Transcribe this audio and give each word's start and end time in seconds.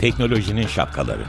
Teknolojinin 0.00 0.66
şapkaları. 0.66 1.24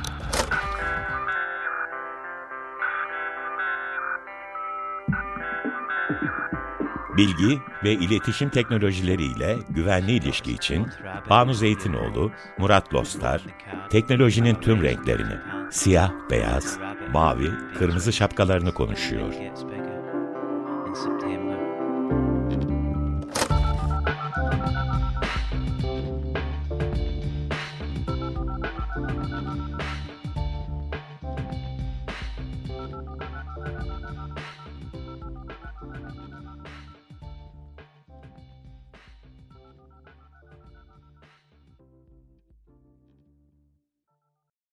Bilgi 7.17 7.61
ve 7.83 7.91
iletişim 7.91 8.49
teknolojileriyle 8.49 9.57
güvenli 9.69 10.11
ilişki 10.11 10.51
için 10.51 10.87
Banu 11.29 11.53
Zeytinoğlu, 11.53 12.31
Murat 12.57 12.93
Lostar, 12.93 13.41
teknolojinin 13.89 14.55
tüm 14.55 14.83
renklerini, 14.83 15.35
siyah, 15.71 16.11
beyaz, 16.29 16.79
mavi, 17.13 17.51
kırmızı 17.77 18.13
şapkalarını 18.13 18.73
konuşuyor. 18.73 19.33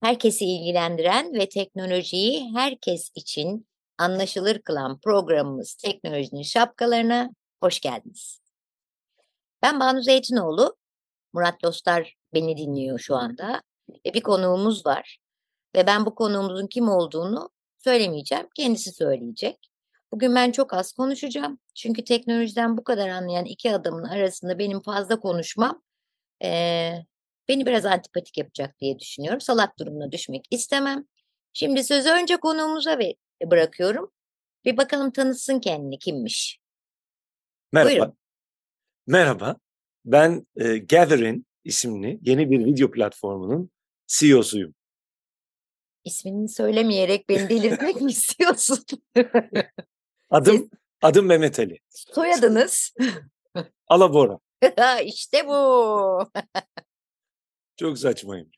Herkesi 0.08 0.44
ilgilendiren 0.44 1.34
ve 1.34 1.48
teknolojiyi 1.48 2.52
herkes 2.54 3.10
için 3.14 3.68
anlaşılır 3.98 4.58
kılan 4.58 5.00
programımız 5.00 5.74
Teknolojinin 5.74 6.42
Şapkalarına 6.42 7.30
hoş 7.62 7.80
geldiniz. 7.80 8.40
Ben 9.62 9.80
Banu 9.80 10.02
Zeytinoğlu, 10.02 10.76
Murat 11.32 11.62
Dostlar 11.62 12.14
beni 12.34 12.56
dinliyor 12.56 12.98
şu 12.98 13.16
anda 13.16 13.62
ve 14.06 14.14
bir 14.14 14.20
konuğumuz 14.20 14.86
var. 14.86 15.18
Ve 15.74 15.86
ben 15.86 16.06
bu 16.06 16.14
konuğumuzun 16.14 16.66
kim 16.66 16.88
olduğunu 16.88 17.50
söylemeyeceğim, 17.78 18.48
kendisi 18.54 18.92
söyleyecek. 18.92 19.70
Bugün 20.12 20.34
ben 20.34 20.52
çok 20.52 20.74
az 20.74 20.92
konuşacağım. 20.92 21.58
Çünkü 21.74 22.04
teknolojiden 22.04 22.76
bu 22.76 22.84
kadar 22.84 23.08
anlayan 23.08 23.44
iki 23.44 23.74
adamın 23.74 24.04
arasında 24.04 24.58
benim 24.58 24.80
fazla 24.80 25.20
konuşmam 25.20 25.82
e, 26.44 26.92
beni 27.48 27.66
biraz 27.66 27.86
antipatik 27.86 28.38
yapacak 28.38 28.80
diye 28.80 28.98
düşünüyorum. 28.98 29.40
Salak 29.40 29.78
durumuna 29.78 30.12
düşmek 30.12 30.46
istemem. 30.50 31.04
Şimdi 31.52 31.84
sözü 31.84 32.08
önce 32.10 32.36
konuğumuza 32.36 32.98
ve 32.98 33.14
bırakıyorum. 33.44 34.12
Bir 34.64 34.76
bakalım 34.76 35.10
tanıtsın 35.10 35.60
kendini 35.60 35.98
kimmiş. 35.98 36.60
Merhaba. 37.72 37.90
Buyurun. 37.90 38.16
Merhaba. 39.06 39.56
Ben 40.04 40.46
e, 40.56 40.78
Gatherin 40.78 41.46
isimli 41.64 42.18
yeni 42.22 42.50
bir 42.50 42.64
video 42.64 42.90
platformunun 42.90 43.70
CEO'suyum. 44.06 44.74
İsmini 46.04 46.48
söylemeyerek 46.48 47.28
beni 47.28 47.48
delirtmek 47.48 48.00
mi 48.00 48.10
istiyorsun? 48.10 48.84
Adım 50.30 50.70
adım 51.02 51.26
Mehmet 51.26 51.58
Ali. 51.58 51.78
Soyadınız. 51.90 52.94
Alabora. 53.88 54.38
işte 55.04 55.46
bu. 55.46 56.30
Çok 57.78 57.98
saçmayım. 57.98 58.48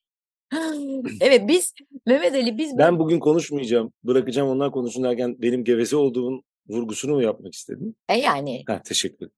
evet 1.20 1.48
biz 1.48 1.74
Mehmet 2.06 2.34
Ali 2.34 2.58
biz 2.58 2.78
Ben 2.78 2.98
bugün 2.98 3.20
konuşmayacağım. 3.20 3.92
Bırakacağım 4.04 4.48
onlar 4.48 4.72
konuşun 4.72 5.04
derken 5.04 5.36
benim 5.38 5.64
geveze 5.64 5.96
olduğum 5.96 6.42
vurgusunu 6.68 7.14
mu 7.14 7.22
yapmak 7.22 7.54
istedin? 7.54 7.96
E 8.08 8.18
yani 8.18 8.62
Ha, 8.66 8.82
teşekkür 8.84 9.16
ederim. 9.16 9.32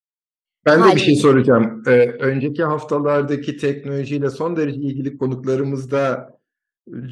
Ben 0.67 0.79
de 0.81 0.85
bir 0.85 0.89
şey 0.89 0.99
Haliyle. 0.99 1.21
soracağım. 1.21 1.83
Ee, 1.87 1.91
önceki 2.09 2.65
haftalardaki 2.65 3.57
teknolojiyle 3.57 4.31
son 4.31 4.57
derece 4.57 4.81
ilgili 4.81 5.19
konuklarımızda 5.19 6.31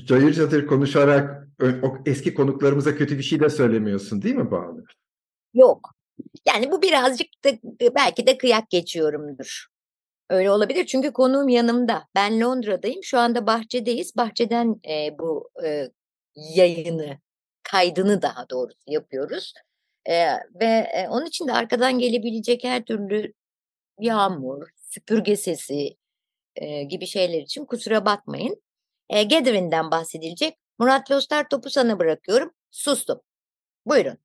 cayır 0.07 0.33
cayır 0.33 0.67
konuşarak 0.67 1.49
o 1.83 1.95
eski 2.07 2.35
konuklarımıza 2.35 2.97
kötü 2.97 3.19
bir 3.19 3.23
şey 3.23 3.41
de 3.41 3.51
söylemiyorsun 3.51 4.23
değil 4.23 4.35
mi 4.35 4.51
Banu? 4.51 4.85
yok. 5.55 5.95
Yani 6.49 6.73
bu 6.73 6.83
birazcık 6.83 7.27
da 7.45 7.51
belki 7.95 8.27
de 8.27 8.39
kıyak 8.39 8.71
geçiyorumdur. 8.71 9.67
Öyle 10.31 10.51
olabilir 10.51 10.87
çünkü 10.87 11.13
konuğum 11.13 11.49
yanımda. 11.49 12.09
Ben 12.15 12.41
Londra'dayım. 12.41 13.05
Şu 13.05 13.19
anda 13.19 13.47
bahçedeyiz. 13.47 14.17
Bahçeden 14.17 14.81
e, 14.89 15.19
bu 15.19 15.51
e, 15.65 15.91
yayını, 16.35 17.19
kaydını 17.63 18.23
daha 18.23 18.49
doğrusu 18.51 18.79
yapıyoruz. 18.87 19.55
E, 20.07 20.15
ve 20.61 20.91
e, 20.95 21.09
onun 21.09 21.27
için 21.27 21.49
de 21.49 21.53
arkadan 21.53 21.99
gelebilecek 21.99 22.65
her 22.65 22.85
türlü 22.85 23.33
yağmur, 24.01 24.69
süpürge 24.77 25.37
sesi 25.37 25.97
e, 26.57 26.83
gibi 26.83 27.07
şeyler 27.07 27.43
için 27.43 27.65
kusura 27.65 28.05
bakmayın. 28.05 28.63
E, 29.09 29.23
Gathering'den 29.23 29.91
bahsedilecek. 29.91 30.59
Murat 30.79 31.11
Lostar 31.11 31.49
topu 31.49 31.71
sana 31.71 31.99
bırakıyorum. 31.99 32.51
Sustum. 32.71 33.21
Buyurun. 33.87 34.19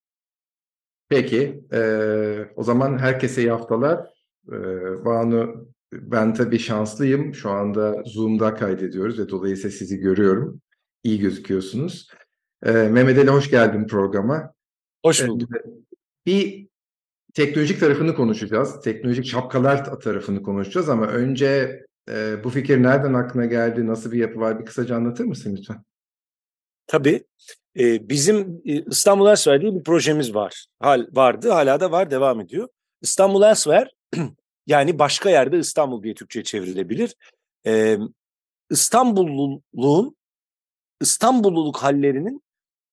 Peki, 1.09 1.63
ee, 1.73 2.45
o 2.55 2.63
zaman 2.63 2.99
herkese 2.99 3.41
iyi 3.41 3.51
haftalar. 3.51 4.09
Ee, 4.47 5.05
Banu, 5.05 5.67
ben 5.93 6.33
tabii 6.33 6.59
şanslıyım. 6.59 7.33
Şu 7.33 7.49
anda 7.49 8.03
Zoom'da 8.05 8.55
kaydediyoruz 8.55 9.19
ve 9.19 9.29
dolayısıyla 9.29 9.77
sizi 9.77 9.97
görüyorum. 9.97 10.61
İyi 11.03 11.19
gözüküyorsunuz. 11.19 12.07
Ee, 12.63 12.71
Mehmet 12.71 13.17
Ali 13.17 13.29
hoş 13.29 13.49
geldin 13.49 13.87
programa. 13.87 14.53
Hoş 15.05 15.19
Evet, 15.19 15.29
bulduk. 15.29 15.49
Bir 16.25 16.67
teknolojik 17.33 17.79
tarafını 17.79 18.15
konuşacağız. 18.15 18.81
Teknolojik 18.81 19.25
şapkalar 19.25 19.99
tarafını 19.99 20.43
konuşacağız 20.43 20.89
ama 20.89 21.07
önce 21.07 21.81
e, 22.09 22.43
bu 22.43 22.49
fikir 22.49 22.83
nereden 22.83 23.13
aklına 23.13 23.45
geldi, 23.45 23.87
nasıl 23.87 24.11
bir 24.11 24.17
yapı 24.17 24.39
var 24.39 24.59
bir 24.59 24.65
kısaca 24.65 24.95
anlatır 24.95 25.25
mısın 25.25 25.55
lütfen? 25.57 25.83
Tabii. 26.87 27.23
e, 27.79 28.09
bizim 28.09 28.61
e, 28.65 28.81
İstanbul 28.81 29.29
Elsewhere 29.29 29.61
diye 29.61 29.75
bir 29.75 29.83
projemiz 29.83 30.35
var. 30.35 30.65
Hal, 30.79 31.07
vardı, 31.11 31.49
hala 31.49 31.79
da 31.79 31.91
var, 31.91 32.11
devam 32.11 32.41
ediyor. 32.41 32.67
İstanbul 33.01 33.43
Elsewhere 33.43 33.89
yani 34.67 34.99
başka 34.99 35.29
yerde 35.29 35.59
İstanbul 35.59 36.03
diye 36.03 36.13
Türkçe 36.13 36.43
çevrilebilir. 36.43 37.15
E, 37.67 37.97
İstanbulluluğun 38.71 40.15
İstanbulluluk 41.01 41.77
hallerinin 41.77 42.45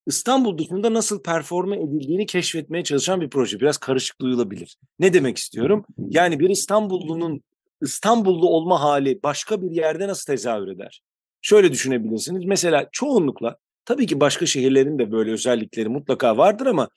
İstanbul 0.06 0.58
dışında 0.58 0.94
nasıl 0.94 1.22
performe 1.22 1.76
edildiğini 1.76 2.26
keşfetmeye 2.26 2.84
çalışan 2.84 3.20
bir 3.20 3.30
proje. 3.30 3.60
Biraz 3.60 3.78
karışık 3.78 4.20
duyulabilir. 4.20 4.76
Ne 4.98 5.12
demek 5.12 5.38
istiyorum? 5.38 5.84
Yani 5.98 6.40
bir 6.40 6.50
İstanbullunun 6.50 7.42
İstanbullu 7.80 8.48
olma 8.48 8.80
hali 8.80 9.22
başka 9.22 9.62
bir 9.62 9.70
yerde 9.70 10.08
nasıl 10.08 10.24
tezahür 10.32 10.68
eder? 10.68 11.02
Şöyle 11.42 11.72
düşünebilirsiniz. 11.72 12.44
Mesela 12.44 12.88
çoğunlukla 12.92 13.56
tabii 13.84 14.06
ki 14.06 14.20
başka 14.20 14.46
şehirlerin 14.46 14.98
de 14.98 15.12
böyle 15.12 15.32
özellikleri 15.32 15.88
mutlaka 15.88 16.36
vardır 16.36 16.66
ama 16.66 16.88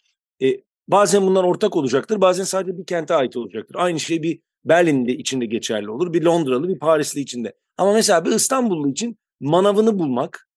e, 0.42 0.48
bazen 0.88 1.22
bunlar 1.28 1.44
ortak 1.44 1.76
olacaktır. 1.76 2.22
Bazen 2.22 2.44
sadece 2.44 2.78
bir 2.78 2.86
kente 2.86 3.16
ait 3.16 3.38
olacaktır. 3.38 3.76
Aynı 3.80 4.00
şey 4.00 4.24
bir 4.24 4.40
Berlin'de 4.66 5.14
içinde 5.14 5.46
geçerli 5.46 5.90
olur. 5.90 6.14
Bir 6.14 6.22
Londralı, 6.22 6.70
bir 6.70 6.80
Parisli 6.80 7.22
içinde. 7.22 7.54
Ama 7.78 7.94
mesela 7.94 8.26
bir 8.26 8.32
İstanbullu 8.32 8.90
için 8.90 9.18
manavını 9.40 10.00
bulmak, 10.00 10.48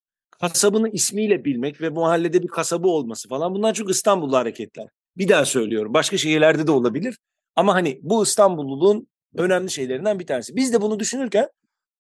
kasabını 0.41 0.89
ismiyle 0.89 1.45
bilmek 1.45 1.81
ve 1.81 1.97
bu 1.97 2.01
mahallede 2.01 2.43
bir 2.43 2.49
kasabı 2.49 2.89
olması 2.89 3.29
falan 3.29 3.55
bunlar 3.55 3.75
çok 3.75 3.91
İstanbullu 3.91 4.37
hareketler. 4.37 4.89
Bir 5.17 5.29
daha 5.29 5.45
söylüyorum. 5.45 5.95
Başka 5.95 6.17
şehirlerde 6.17 6.67
de 6.67 6.71
olabilir. 6.71 7.19
Ama 7.57 7.75
hani 7.75 8.01
bu 8.03 8.23
İstanbulluluğun 8.23 9.09
önemli 9.37 9.71
şeylerinden 9.71 10.19
bir 10.19 10.27
tanesi. 10.27 10.57
Biz 10.57 10.73
de 10.73 10.81
bunu 10.81 11.01
düşünürken 11.01 11.49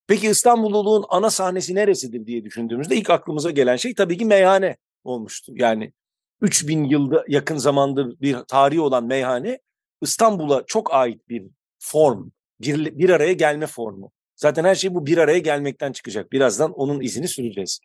peki 0.06 0.28
İstanbulluluğun 0.28 1.04
ana 1.08 1.30
sahnesi 1.30 1.74
neresidir 1.74 2.26
diye 2.26 2.44
düşündüğümüzde 2.44 2.96
ilk 2.96 3.10
aklımıza 3.10 3.50
gelen 3.50 3.76
şey 3.76 3.94
tabii 3.94 4.18
ki 4.18 4.24
meyhane 4.24 4.76
olmuştu. 5.04 5.52
Yani 5.56 5.92
3000 6.40 6.84
yılda 6.84 7.24
yakın 7.28 7.56
zamandır 7.56 8.20
bir 8.20 8.36
tarihi 8.48 8.80
olan 8.80 9.04
meyhane 9.04 9.58
İstanbul'a 10.02 10.64
çok 10.66 10.94
ait 10.94 11.28
bir 11.28 11.42
form, 11.78 12.30
bir, 12.60 12.98
bir 12.98 13.10
araya 13.10 13.32
gelme 13.32 13.66
formu. 13.66 14.10
Zaten 14.36 14.64
her 14.64 14.74
şey 14.74 14.94
bu 14.94 15.06
bir 15.06 15.18
araya 15.18 15.38
gelmekten 15.38 15.92
çıkacak. 15.92 16.32
Birazdan 16.32 16.72
onun 16.72 17.00
izini 17.00 17.28
süreceğiz. 17.28 17.80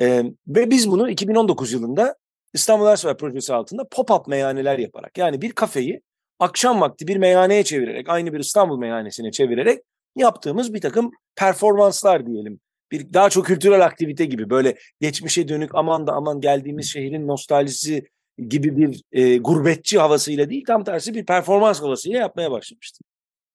Ee, 0.00 0.24
ve 0.46 0.70
biz 0.70 0.90
bunu 0.90 1.10
2019 1.10 1.72
yılında 1.72 2.16
İstanbul 2.54 2.86
Ersver 2.86 3.16
projesi 3.16 3.54
altında 3.54 3.82
pop-up 3.82 4.30
meyhaneler 4.30 4.78
yaparak 4.78 5.18
yani 5.18 5.42
bir 5.42 5.52
kafeyi 5.52 6.02
akşam 6.38 6.80
vakti 6.80 7.08
bir 7.08 7.16
meyhaneye 7.16 7.64
çevirerek 7.64 8.08
aynı 8.08 8.32
bir 8.32 8.40
İstanbul 8.40 8.78
meyhanesine 8.78 9.30
çevirerek 9.30 9.80
yaptığımız 10.16 10.74
bir 10.74 10.80
takım 10.80 11.10
performanslar 11.36 12.26
diyelim. 12.26 12.60
Bir 12.92 13.14
daha 13.14 13.30
çok 13.30 13.46
kültürel 13.46 13.84
aktivite 13.84 14.24
gibi 14.24 14.50
böyle 14.50 14.76
geçmişe 15.00 15.48
dönük 15.48 15.74
aman 15.74 16.06
da 16.06 16.12
aman 16.12 16.40
geldiğimiz 16.40 16.92
şehrin 16.92 17.28
nostaljisi 17.28 18.08
gibi 18.48 18.76
bir 18.76 19.02
e, 19.12 19.38
gurbetçi 19.38 19.98
havasıyla 19.98 20.50
değil 20.50 20.64
tam 20.66 20.84
tersi 20.84 21.14
bir 21.14 21.26
performans 21.26 21.82
havasıyla 21.82 22.18
yapmaya 22.18 22.50
başlamıştık. 22.50 23.06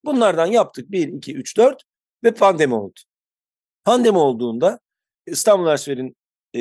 Bunlardan 0.06 0.46
yaptık 0.46 0.92
1, 0.92 1.08
2, 1.08 1.36
3, 1.36 1.58
4 1.58 1.84
ve 2.24 2.34
pandemi 2.34 2.76
oldu. 2.76 3.00
Pandemi 3.84 4.18
olduğunda 4.18 4.80
İstanbul 5.28 5.68
Ersver'in 5.68 6.16
e, 6.56 6.60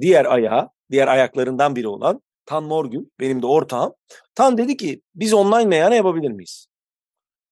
diğer 0.00 0.24
ayağı 0.24 0.68
diğer 0.90 1.08
ayaklarından 1.08 1.76
biri 1.76 1.88
olan 1.88 2.22
Tan 2.46 2.64
Morgül 2.64 3.04
benim 3.20 3.42
de 3.42 3.46
ortağım. 3.46 3.92
Tan 4.34 4.58
dedi 4.58 4.76
ki 4.76 5.02
biz 5.14 5.34
online 5.34 5.64
meyhane 5.64 5.96
yapabilir 5.96 6.30
miyiz? 6.30 6.66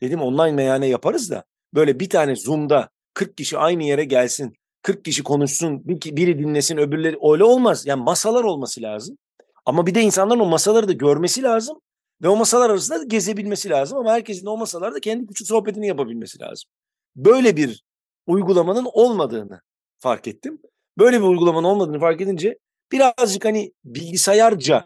Dedim 0.02 0.20
online 0.20 0.52
meyhane 0.52 0.86
yaparız 0.86 1.30
da 1.30 1.44
böyle 1.74 2.00
bir 2.00 2.08
tane 2.08 2.36
Zoom'da 2.36 2.88
40 3.14 3.36
kişi 3.36 3.58
aynı 3.58 3.84
yere 3.84 4.04
gelsin. 4.04 4.54
40 4.82 5.04
kişi 5.04 5.22
konuşsun, 5.22 5.82
biri 5.86 6.38
dinlesin, 6.38 6.76
öbürleri 6.76 7.18
öyle 7.32 7.44
olmaz. 7.44 7.86
Yani 7.86 8.02
masalar 8.02 8.44
olması 8.44 8.82
lazım. 8.82 9.18
Ama 9.66 9.86
bir 9.86 9.94
de 9.94 10.00
insanların 10.00 10.40
o 10.40 10.46
masaları 10.46 10.88
da 10.88 10.92
görmesi 10.92 11.42
lazım. 11.42 11.80
Ve 12.22 12.28
o 12.28 12.36
masalar 12.36 12.70
arasında 12.70 13.00
da 13.00 13.04
gezebilmesi 13.04 13.70
lazım. 13.70 13.98
Ama 13.98 14.12
herkesin 14.12 14.46
o 14.46 14.56
masalarda 14.56 15.00
kendi 15.00 15.26
küçük 15.26 15.46
sohbetini 15.46 15.86
yapabilmesi 15.86 16.40
lazım. 16.40 16.70
Böyle 17.16 17.56
bir 17.56 17.82
uygulamanın 18.26 18.86
olmadığını 18.92 19.60
fark 19.98 20.28
ettim. 20.28 20.58
Böyle 20.98 21.18
bir 21.20 21.24
uygulamanın 21.24 21.64
olmadığını 21.64 22.00
fark 22.00 22.20
edince 22.20 22.58
birazcık 22.92 23.44
hani 23.44 23.72
bilgisayarca 23.84 24.84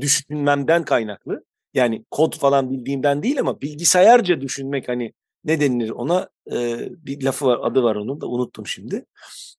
düşünmemden 0.00 0.84
kaynaklı. 0.84 1.44
Yani 1.74 2.04
kod 2.10 2.38
falan 2.38 2.70
bildiğimden 2.70 3.22
değil 3.22 3.40
ama 3.40 3.60
bilgisayarca 3.60 4.40
düşünmek 4.40 4.88
hani 4.88 5.12
ne 5.44 5.60
denilir 5.60 5.90
ona 5.90 6.28
e, 6.52 6.88
bir 7.06 7.22
lafı 7.22 7.46
var 7.46 7.58
adı 7.62 7.82
var 7.82 7.96
onun 7.96 8.20
da 8.20 8.26
unuttum 8.26 8.66
şimdi. 8.66 9.06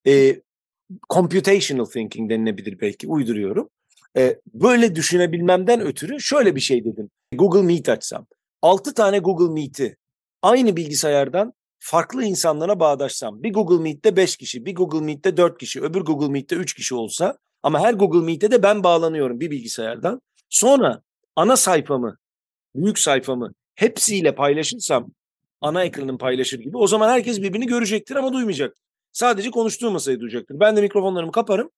E, 0.08 0.42
computational 1.10 1.86
thinking 1.86 2.30
denilebilir 2.30 2.80
belki 2.82 3.08
uyduruyorum. 3.08 3.70
E, 4.18 4.40
böyle 4.54 4.96
düşünebilmemden 4.96 5.82
ötürü 5.82 6.22
şöyle 6.22 6.56
bir 6.56 6.62
şey 6.62 6.86
dedim. 6.86 7.10
Google 7.34 7.62
Meet 7.62 7.90
açsam. 7.90 8.28
6 8.62 8.94
tane 8.94 9.20
Google 9.20 9.54
Meet'i 9.54 9.98
aynı 10.42 10.76
bilgisayardan 10.76 11.54
farklı 11.80 12.24
insanlara 12.24 12.80
bağdaşsam. 12.80 13.44
Bir 13.44 13.54
Google 13.54 13.84
Meet'te 13.84 14.16
5 14.16 14.38
kişi, 14.38 14.66
bir 14.66 14.76
Google 14.76 15.06
Meet'te 15.06 15.38
4 15.38 15.60
kişi, 15.60 15.82
öbür 15.82 16.02
Google 16.02 16.32
Meet'te 16.32 16.56
3 16.56 16.74
kişi 16.74 16.96
olsa 16.96 17.38
ama 17.64 17.80
her 17.80 17.94
Google 17.94 18.26
Meet'te 18.26 18.52
de 18.52 18.64
ben 18.64 18.84
bağlanıyorum 18.84 19.40
bir 19.40 19.52
bilgisayardan. 19.52 20.22
Sonra 20.50 21.02
ana 21.36 21.58
sayfamı, 21.58 22.18
büyük 22.76 23.00
sayfamı 23.00 23.54
hepsiyle 23.76 24.36
paylaşırsam 24.36 25.12
ana 25.62 25.84
ekranın 25.84 26.18
paylaşır 26.18 26.60
gibi 26.60 26.78
o 26.78 26.88
zaman 26.88 27.10
herkes 27.10 27.42
birbirini 27.42 27.68
görecektir 27.68 28.16
ama 28.16 28.34
duymayacak. 28.34 28.78
Sadece 29.12 29.52
konuştuğum 29.52 29.94
masayı 29.94 30.20
duyacaktır. 30.20 30.60
Ben 30.60 30.78
de 30.78 30.82
mikrofonlarımı 30.82 31.32
kaparım 31.32 31.70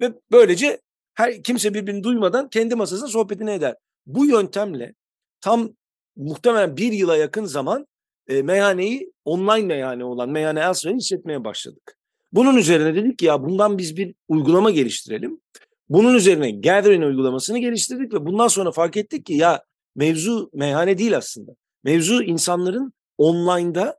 ve 0.00 0.12
böylece 0.32 0.80
her 1.14 1.42
kimse 1.42 1.74
birbirini 1.74 2.02
duymadan 2.02 2.48
kendi 2.48 2.74
masasında 2.74 3.08
sohbetini 3.08 3.50
eder. 3.50 3.74
Bu 4.06 4.26
yöntemle 4.26 4.94
tam 5.40 5.68
muhtemelen 6.16 6.76
bir 6.76 6.92
yıla 6.92 7.16
yakın 7.16 7.44
zaman 7.44 7.86
e, 8.28 8.42
meyhaneyi 8.42 9.12
online 9.24 9.66
meyhane 9.66 10.04
olan 10.04 10.30
Meyhane 10.30 10.60
Elsewhere 10.60 10.98
işletmeye 10.98 11.44
başladık. 11.44 11.98
Bunun 12.32 12.56
üzerine 12.56 12.94
dedik 12.94 13.18
ki 13.18 13.26
ya 13.26 13.42
bundan 13.42 13.78
biz 13.78 13.96
bir 13.96 14.14
uygulama 14.28 14.70
geliştirelim. 14.70 15.40
Bunun 15.88 16.14
üzerine 16.14 16.50
Gathering 16.50 17.04
uygulamasını 17.04 17.58
geliştirdik 17.58 18.14
ve 18.14 18.26
bundan 18.26 18.48
sonra 18.48 18.72
fark 18.72 18.96
ettik 18.96 19.26
ki 19.26 19.34
ya 19.34 19.62
mevzu 19.96 20.50
meyhane 20.52 20.98
değil 20.98 21.16
aslında. 21.16 21.52
Mevzu 21.84 22.22
insanların 22.22 22.92
online'da 23.18 23.98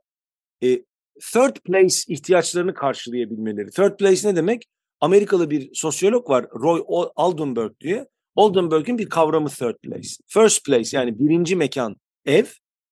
e, 0.62 0.84
third 1.32 1.56
place 1.64 1.96
ihtiyaçlarını 2.08 2.74
karşılayabilmeleri. 2.74 3.70
Third 3.70 3.96
place 3.96 4.28
ne 4.28 4.36
demek? 4.36 4.62
Amerikalı 5.00 5.50
bir 5.50 5.70
sosyolog 5.74 6.30
var 6.30 6.46
Roy 6.54 6.84
Aldenberg 7.16 7.80
diye. 7.80 8.06
Aldenberg'in 8.36 8.98
bir 8.98 9.08
kavramı 9.08 9.48
third 9.48 9.76
place. 9.82 10.08
First 10.26 10.64
place 10.64 10.96
yani 10.96 11.18
birinci 11.18 11.56
mekan 11.56 11.96
ev. 12.26 12.44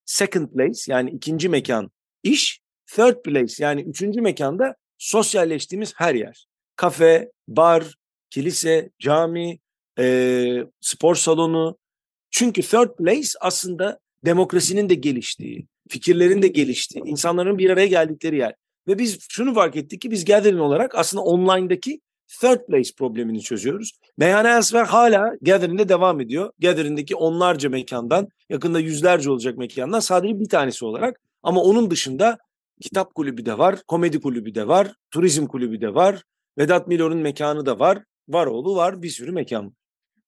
Second 0.05 0.49
place 0.49 0.81
yani 0.89 1.11
ikinci 1.11 1.49
mekan 1.49 1.91
iş. 2.23 2.61
Third 2.87 3.23
place 3.23 3.65
yani 3.65 3.83
üçüncü 3.83 4.21
mekanda 4.21 4.75
sosyalleştiğimiz 4.99 5.93
her 5.97 6.15
yer. 6.15 6.47
Kafe, 6.77 7.31
bar, 7.49 7.95
kilise, 8.31 8.91
cami, 8.99 9.59
e, 9.99 10.65
spor 10.81 11.15
salonu. 11.15 11.79
Çünkü 12.31 12.63
third 12.63 12.97
place 12.97 13.29
aslında 13.41 13.99
demokrasinin 14.25 14.89
de 14.89 14.95
geliştiği, 14.95 15.67
fikirlerin 15.89 16.43
de 16.43 16.49
geliştiği, 16.49 17.05
insanların 17.05 17.59
bir 17.59 17.71
araya 17.71 17.87
geldikleri 17.87 18.37
yer. 18.37 18.55
Ve 18.89 18.99
biz 18.99 19.19
şunu 19.29 19.55
fark 19.55 19.77
ettik 19.77 20.01
ki 20.01 20.11
biz 20.11 20.25
Gathering 20.25 20.61
olarak 20.61 20.95
aslında 20.95 21.23
online'daki 21.23 22.01
third 22.41 22.67
place 22.67 22.91
problemini 22.97 23.41
çözüyoruz. 23.41 23.93
Meyhane 24.17 24.49
Elsewhere 24.49 24.85
hala 24.85 25.33
Gathering'de 25.41 25.89
devam 25.89 26.21
ediyor. 26.21 26.53
Gathering'deki 26.59 27.17
onlarca 27.17 27.69
mekandan, 27.69 28.29
yakında 28.49 28.81
yüzlerce 28.81 29.31
olacak 29.31 29.59
mekandan 29.59 30.01
sadece 30.01 30.41
bir 30.41 30.49
tanesi 30.49 30.85
olarak. 30.85 31.21
Ama 31.43 31.63
onun 31.63 31.91
dışında 31.91 32.39
kitap 32.81 33.15
kulübü 33.15 33.47
de 33.47 33.59
var, 33.59 33.83
komedi 33.89 34.21
kulübü 34.21 34.55
de 34.55 34.69
var, 34.69 34.95
turizm 35.11 35.47
kulübü 35.47 35.81
de 35.81 35.95
var, 35.95 36.23
Vedat 36.59 36.89
Milor'un 36.89 37.19
mekanı 37.19 37.67
da 37.67 37.79
var, 37.79 38.03
Varoğlu 38.29 38.77
var, 38.77 39.03
bir 39.03 39.09
sürü 39.09 39.33
mekan. 39.33 39.75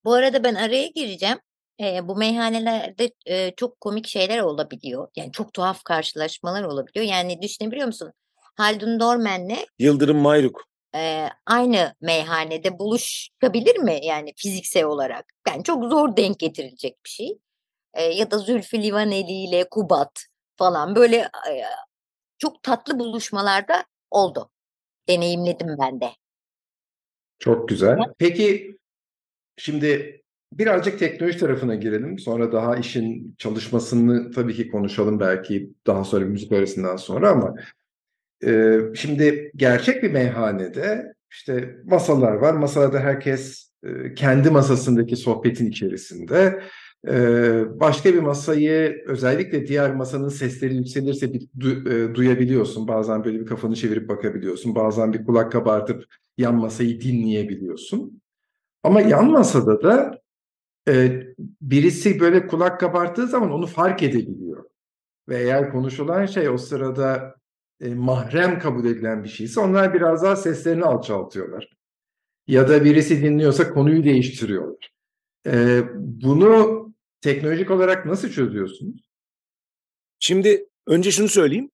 Bu 0.04 0.12
arada 0.12 0.44
ben 0.44 0.54
araya 0.54 0.86
gireceğim. 0.86 1.38
E, 1.80 2.08
bu 2.08 2.16
meyhanelerde 2.16 3.10
e, 3.26 3.54
çok 3.56 3.80
komik 3.80 4.06
şeyler 4.06 4.40
olabiliyor. 4.40 5.08
Yani 5.16 5.32
çok 5.32 5.52
tuhaf 5.52 5.84
karşılaşmalar 5.84 6.64
olabiliyor. 6.64 7.06
Yani 7.06 7.42
düşünebiliyor 7.42 7.86
musun? 7.86 8.12
Haldun 8.56 9.00
Dormen'le 9.00 9.56
Yıldırım 9.78 10.18
Mayruk 10.18 10.66
e, 10.96 11.28
aynı 11.46 11.94
meyhanede 12.00 12.78
buluşabilir 12.78 13.76
mi 13.76 13.98
yani 14.02 14.32
fiziksel 14.36 14.84
olarak? 14.84 15.24
Yani 15.48 15.64
çok 15.64 15.84
zor 15.84 16.16
denk 16.16 16.38
getirilecek 16.38 17.04
bir 17.04 17.10
şey. 17.10 17.38
E, 17.94 18.02
ya 18.02 18.30
da 18.30 18.38
Zülfü 18.38 18.82
Livaneli 18.82 19.32
ile 19.32 19.68
Kubat 19.70 20.26
falan 20.56 20.96
böyle 20.96 21.16
e, 21.16 21.62
çok 22.38 22.62
tatlı 22.62 22.98
buluşmalarda 22.98 23.84
oldu. 24.10 24.50
Deneyimledim 25.08 25.68
ben 25.80 26.00
de. 26.00 26.10
Çok 27.38 27.68
güzel. 27.68 27.98
Peki 28.18 28.76
şimdi 29.56 30.22
birazcık 30.52 30.98
teknoloji 30.98 31.38
tarafına 31.38 31.74
girelim. 31.74 32.18
Sonra 32.18 32.52
daha 32.52 32.76
işin 32.76 33.34
çalışmasını 33.38 34.30
tabii 34.30 34.54
ki 34.54 34.70
konuşalım 34.70 35.20
belki 35.20 35.70
daha 35.86 36.04
sonra 36.04 36.24
müzik 36.24 36.52
arasından 36.52 36.96
sonra 36.96 37.30
ama 37.30 37.54
şimdi 38.94 39.50
gerçek 39.56 40.02
bir 40.02 40.10
meyhanede 40.10 41.12
işte 41.30 41.76
masalar 41.84 42.32
var. 42.32 42.54
Masalarda 42.54 43.00
herkes 43.00 43.72
kendi 44.16 44.50
masasındaki 44.50 45.16
sohbetin 45.16 45.66
içerisinde. 45.66 46.62
Başka 47.80 48.14
bir 48.14 48.18
masayı 48.18 49.04
özellikle 49.06 49.66
diğer 49.66 49.94
masanın 49.94 50.28
sesleri 50.28 50.76
yükselirse 50.76 51.32
bir 51.32 51.48
du, 51.60 52.14
duyabiliyorsun. 52.14 52.88
Bazen 52.88 53.24
böyle 53.24 53.40
bir 53.40 53.46
kafanı 53.46 53.76
çevirip 53.76 54.08
bakabiliyorsun. 54.08 54.74
Bazen 54.74 55.12
bir 55.12 55.24
kulak 55.24 55.52
kabartıp 55.52 56.04
yan 56.38 56.54
masayı 56.54 57.00
dinleyebiliyorsun. 57.00 58.20
Ama 58.82 59.00
yan 59.00 59.30
masada 59.30 59.82
da 59.82 60.20
birisi 61.60 62.20
böyle 62.20 62.46
kulak 62.46 62.80
kabarttığı 62.80 63.26
zaman 63.26 63.52
onu 63.52 63.66
fark 63.66 64.02
edebiliyor. 64.02 64.64
Ve 65.28 65.38
eğer 65.38 65.72
konuşulan 65.72 66.26
şey 66.26 66.48
o 66.48 66.58
sırada 66.58 67.34
e, 67.80 67.94
mahrem 67.94 68.58
kabul 68.58 68.84
edilen 68.84 69.24
bir 69.24 69.28
şeyse 69.28 69.60
onlar 69.60 69.94
biraz 69.94 70.22
daha 70.22 70.36
seslerini 70.36 70.84
alçaltıyorlar. 70.84 71.76
Ya 72.46 72.68
da 72.68 72.84
birisi 72.84 73.22
dinliyorsa 73.22 73.70
konuyu 73.74 74.04
değiştiriyorlar. 74.04 74.90
E, 75.46 75.82
bunu 75.94 76.86
teknolojik 77.20 77.70
olarak 77.70 78.06
nasıl 78.06 78.30
çözüyorsunuz? 78.30 79.00
Şimdi 80.18 80.66
önce 80.86 81.10
şunu 81.10 81.28
söyleyeyim. 81.28 81.70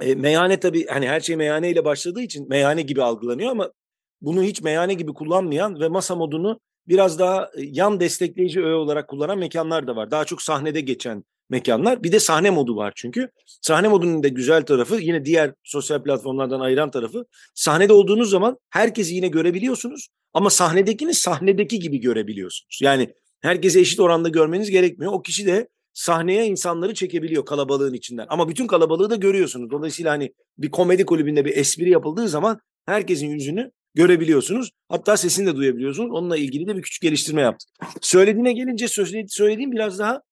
E, 0.00 0.14
meyhane 0.14 0.60
tabii 0.60 0.86
hani 0.86 1.08
her 1.08 1.20
şey 1.20 1.36
meyhane 1.36 1.70
ile 1.70 1.84
başladığı 1.84 2.20
için 2.20 2.48
meyhane 2.48 2.82
gibi 2.82 3.02
algılanıyor 3.02 3.50
ama 3.50 3.72
bunu 4.20 4.42
hiç 4.42 4.62
meyhane 4.62 4.94
gibi 4.94 5.12
kullanmayan 5.12 5.80
ve 5.80 5.88
masa 5.88 6.16
modunu 6.16 6.60
biraz 6.88 7.18
daha 7.18 7.44
e, 7.44 7.62
yan 7.62 8.00
destekleyici 8.00 8.60
öğe 8.60 8.74
olarak 8.74 9.08
kullanan 9.08 9.38
mekanlar 9.38 9.86
da 9.86 9.96
var. 9.96 10.10
Daha 10.10 10.24
çok 10.24 10.42
sahnede 10.42 10.80
geçen 10.80 11.24
mekanlar. 11.50 12.02
Bir 12.02 12.12
de 12.12 12.20
sahne 12.20 12.50
modu 12.50 12.76
var 12.76 12.92
çünkü. 12.96 13.28
Sahne 13.46 13.88
modunun 13.88 14.22
da 14.22 14.28
güzel 14.28 14.62
tarafı 14.62 14.94
yine 15.00 15.24
diğer 15.24 15.52
sosyal 15.64 16.02
platformlardan 16.02 16.60
ayıran 16.60 16.90
tarafı. 16.90 17.24
Sahnede 17.54 17.92
olduğunuz 17.92 18.30
zaman 18.30 18.58
herkesi 18.70 19.14
yine 19.14 19.28
görebiliyorsunuz 19.28 20.08
ama 20.32 20.50
sahnedekini 20.50 21.14
sahnedeki 21.14 21.78
gibi 21.78 21.98
görebiliyorsunuz. 22.00 22.78
Yani 22.82 23.14
herkese 23.40 23.80
eşit 23.80 24.00
oranda 24.00 24.28
görmeniz 24.28 24.70
gerekmiyor. 24.70 25.12
O 25.12 25.22
kişi 25.22 25.46
de 25.46 25.68
sahneye 25.92 26.46
insanları 26.46 26.94
çekebiliyor 26.94 27.44
kalabalığın 27.44 27.94
içinden. 27.94 28.26
Ama 28.28 28.48
bütün 28.48 28.66
kalabalığı 28.66 29.10
da 29.10 29.16
görüyorsunuz. 29.16 29.70
Dolayısıyla 29.70 30.12
hani 30.12 30.34
bir 30.58 30.70
komedi 30.70 31.06
kulübünde 31.06 31.44
bir 31.44 31.56
espri 31.56 31.90
yapıldığı 31.90 32.28
zaman 32.28 32.60
herkesin 32.86 33.28
yüzünü 33.28 33.70
görebiliyorsunuz. 33.94 34.70
Hatta 34.88 35.16
sesini 35.16 35.46
de 35.46 35.56
duyabiliyorsunuz. 35.56 36.10
Onunla 36.10 36.36
ilgili 36.36 36.66
de 36.66 36.76
bir 36.76 36.82
küçük 36.82 37.02
geliştirme 37.02 37.42
yaptık. 37.42 37.68
Söylediğine 38.00 38.52
gelince 38.52 38.88
söylediğim 39.28 39.72
biraz 39.72 39.98
daha 39.98 40.22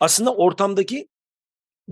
aslında 0.00 0.34
ortamdaki 0.34 1.08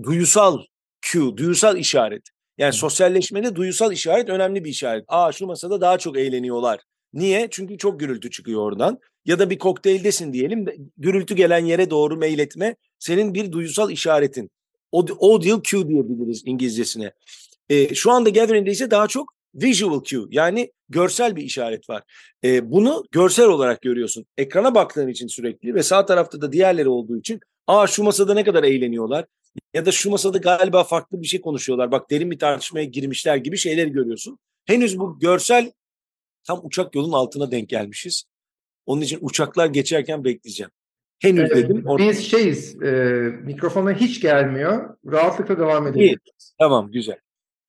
duyusal 0.03 0.59
cue, 1.01 1.37
duyusal 1.37 1.77
işaret. 1.77 2.23
Yani 2.57 2.73
sosyalleşmede 2.73 3.55
duyusal 3.55 3.91
işaret 3.91 4.29
önemli 4.29 4.63
bir 4.63 4.69
işaret. 4.69 5.05
Aa 5.07 5.31
şu 5.31 5.45
masada 5.45 5.81
daha 5.81 5.97
çok 5.97 6.17
eğleniyorlar. 6.17 6.79
Niye? 7.13 7.47
Çünkü 7.51 7.77
çok 7.77 7.99
gürültü 7.99 8.31
çıkıyor 8.31 8.61
oradan. 8.61 8.99
Ya 9.25 9.39
da 9.39 9.49
bir 9.49 9.59
kokteyldesin 9.59 10.33
diyelim. 10.33 10.65
Gürültü 10.97 11.35
gelen 11.35 11.65
yere 11.65 11.89
doğru 11.89 12.17
meyletme 12.17 12.75
senin 12.99 13.33
bir 13.33 13.51
duyusal 13.51 13.91
işaretin. 13.91 14.51
Audial 15.19 15.61
cue 15.63 15.87
diyebiliriz 15.87 16.43
İngilizcesine. 16.45 17.11
E, 17.69 17.95
şu 17.95 18.11
anda 18.11 18.29
Gathering'de 18.29 18.71
ise 18.71 18.91
daha 18.91 19.07
çok 19.07 19.33
visual 19.55 20.03
cue 20.03 20.25
yani 20.29 20.71
görsel 20.89 21.35
bir 21.35 21.43
işaret 21.43 21.89
var. 21.89 22.03
E, 22.43 22.71
bunu 22.71 23.03
görsel 23.11 23.45
olarak 23.45 23.81
görüyorsun. 23.81 24.25
Ekrana 24.37 24.75
baktığın 24.75 25.07
için 25.07 25.27
sürekli 25.27 25.75
ve 25.75 25.83
sağ 25.83 26.05
tarafta 26.05 26.41
da 26.41 26.51
diğerleri 26.51 26.89
olduğu 26.89 27.17
için 27.17 27.39
aa 27.67 27.87
şu 27.87 28.03
masada 28.03 28.33
ne 28.33 28.43
kadar 28.43 28.63
eğleniyorlar 28.63 29.25
ya 29.73 29.85
da 29.85 29.91
şu 29.91 30.09
masada 30.09 30.37
galiba 30.37 30.83
farklı 30.83 31.21
bir 31.21 31.27
şey 31.27 31.41
konuşuyorlar. 31.41 31.91
Bak 31.91 32.11
derin 32.11 32.31
bir 32.31 32.39
tartışmaya 32.39 32.85
girmişler 32.85 33.35
gibi 33.35 33.57
şeyleri 33.57 33.91
görüyorsun. 33.91 34.39
Henüz 34.65 34.99
bu 34.99 35.19
görsel 35.19 35.71
tam 36.43 36.61
uçak 36.63 36.95
yolun 36.95 37.11
altına 37.11 37.51
denk 37.51 37.69
gelmişiz. 37.69 38.23
Onun 38.85 39.01
için 39.01 39.19
uçaklar 39.21 39.65
geçerken 39.67 40.23
bekleyeceğim. 40.23 40.71
Henüz 41.19 41.51
Evet, 41.51 41.55
dedim. 41.55 41.77
Or- 41.77 42.09
Biz 42.09 42.31
şeyiz, 42.31 42.81
e, 42.81 42.91
mikrofona 43.43 43.93
hiç 43.93 44.21
gelmiyor. 44.21 44.97
Rahatlıkla 45.05 45.59
devam 45.59 45.87
edebiliriz. 45.87 46.53
Tamam 46.59 46.91
güzel. 46.91 47.17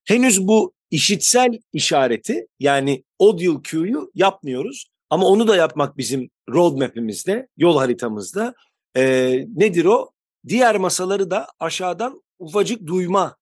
Henüz 0.04 0.46
bu 0.46 0.72
işitsel 0.90 1.58
işareti 1.72 2.46
yani 2.60 3.04
audio 3.20 3.62
cue'yu 3.62 4.10
yapmıyoruz. 4.14 4.86
Ama 5.10 5.26
onu 5.26 5.48
da 5.48 5.56
yapmak 5.56 5.96
bizim 5.96 6.30
roadmap'imizde, 6.50 7.48
yol 7.56 7.78
haritamızda. 7.78 8.54
Ee, 8.96 9.46
nedir 9.56 9.84
o? 9.84 10.10
Diğer 10.48 10.76
masaları 10.76 11.30
da 11.30 11.46
aşağıdan 11.60 12.22
ufacık 12.38 12.86
duyma 12.86 13.36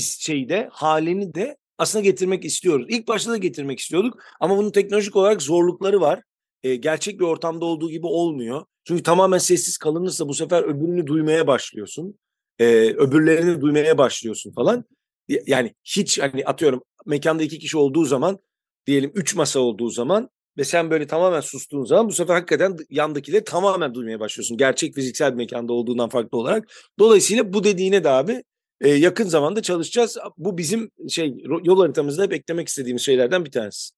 şeyde 0.00 0.68
halini 0.72 1.34
de 1.34 1.56
aslında 1.78 2.04
getirmek 2.04 2.44
istiyoruz. 2.44 2.86
İlk 2.88 3.08
başta 3.08 3.30
da 3.30 3.36
getirmek 3.36 3.80
istiyorduk 3.80 4.22
ama 4.40 4.56
bunun 4.56 4.70
teknolojik 4.70 5.16
olarak 5.16 5.42
zorlukları 5.42 6.00
var. 6.00 6.22
Ee, 6.62 6.76
gerçek 6.76 7.20
bir 7.20 7.24
ortamda 7.24 7.64
olduğu 7.64 7.90
gibi 7.90 8.06
olmuyor. 8.06 8.64
Çünkü 8.84 9.02
tamamen 9.02 9.38
sessiz 9.38 9.78
kalınırsa 9.78 10.28
bu 10.28 10.34
sefer 10.34 10.62
öbürünü 10.62 11.06
duymaya 11.06 11.46
başlıyorsun. 11.46 12.18
Ee, 12.58 12.64
öbürlerini 12.96 13.60
duymaya 13.60 13.98
başlıyorsun 13.98 14.52
falan. 14.52 14.84
Yani 15.46 15.74
hiç 15.84 16.18
hani 16.18 16.44
atıyorum 16.44 16.82
mekanda 17.06 17.42
iki 17.42 17.58
kişi 17.58 17.78
olduğu 17.78 18.04
zaman 18.04 18.38
diyelim 18.86 19.12
üç 19.14 19.34
masa 19.34 19.60
olduğu 19.60 19.90
zaman 19.90 20.30
ve 20.58 20.64
sen 20.64 20.90
böyle 20.90 21.06
tamamen 21.06 21.40
sustuğun 21.40 21.84
zaman 21.84 22.08
bu 22.08 22.12
sefer 22.12 22.34
hakikaten 22.34 22.76
yandakileri 22.90 23.44
tamamen 23.44 23.94
duymaya 23.94 24.20
başlıyorsun. 24.20 24.56
Gerçek 24.56 24.94
fiziksel 24.94 25.32
bir 25.32 25.36
mekanda 25.36 25.72
olduğundan 25.72 26.08
farklı 26.08 26.38
olarak. 26.38 26.68
Dolayısıyla 26.98 27.52
bu 27.52 27.64
dediğine 27.64 28.04
de 28.04 28.10
abi 28.10 28.42
e, 28.80 28.88
yakın 28.88 29.24
zamanda 29.24 29.62
çalışacağız. 29.62 30.18
Bu 30.36 30.58
bizim 30.58 30.90
şey 31.08 31.34
yol 31.44 31.80
haritamızda 31.80 32.22
hep 32.22 32.32
eklemek 32.32 32.68
istediğimiz 32.68 33.02
şeylerden 33.02 33.44
bir 33.44 33.50
tanesi. 33.50 33.94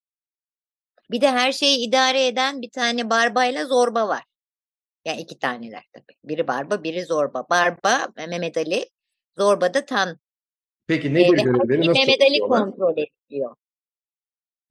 Bir 1.11 1.20
de 1.20 1.30
her 1.30 1.52
şeyi 1.52 1.88
idare 1.88 2.26
eden 2.26 2.62
bir 2.62 2.70
tane 2.70 3.11
barbayla 3.11 3.66
zorba 3.66 4.08
var. 4.08 4.23
Yani 5.04 5.20
iki 5.20 5.38
taneler 5.38 5.84
tabii. 5.92 6.16
Biri 6.25 6.46
barba, 6.46 6.82
biri 6.82 7.04
zorba. 7.04 7.46
Barba 7.50 8.08
Mehmet 8.16 8.56
Ali, 8.56 8.87
zorba 9.38 9.75
da 9.75 9.84
Tan. 9.84 10.18
Peki 10.87 11.08
Ee, 11.08 11.14
nedir 11.14 11.32
ve 11.32 11.42
görevleri? 11.42 11.80
Nasıl 11.80 12.00
Mehmet 12.00 12.23
Ali 12.23 12.38
kontrol 12.38 12.94
ediyor. 13.28 13.54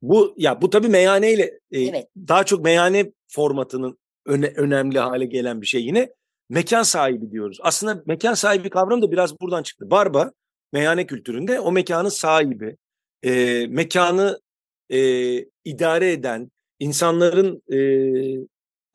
Bu 0.04 0.34
ya 0.36 0.62
bu 0.62 0.70
tabii 0.70 0.88
meyhaneyle 0.88 1.42
e, 1.70 1.80
Evet. 1.80 2.08
daha 2.16 2.44
çok 2.44 2.64
meyhane 2.64 3.12
formatının 3.28 3.98
öne, 4.26 4.46
önemli 4.56 4.98
hale 4.98 5.24
gelen 5.24 5.60
bir 5.60 5.66
şey 5.66 5.82
yine. 5.84 6.12
Mekan 6.48 6.82
sahibi 6.82 7.30
diyoruz. 7.30 7.58
Aslında 7.62 8.02
mekan 8.06 8.34
sahibi 8.34 8.70
kavramı 8.70 9.02
da 9.02 9.12
biraz 9.12 9.40
buradan 9.40 9.62
çıktı. 9.62 9.90
Barba 9.90 10.32
meyhane 10.72 11.06
kültüründe 11.06 11.60
o 11.60 11.72
mekanın 11.72 12.08
sahibi, 12.08 12.76
e, 13.22 13.66
mekanı 13.66 14.40
e, 14.90 14.98
idare 15.64 16.12
eden, 16.12 16.50
insanların 16.78 17.62
e, 17.72 17.78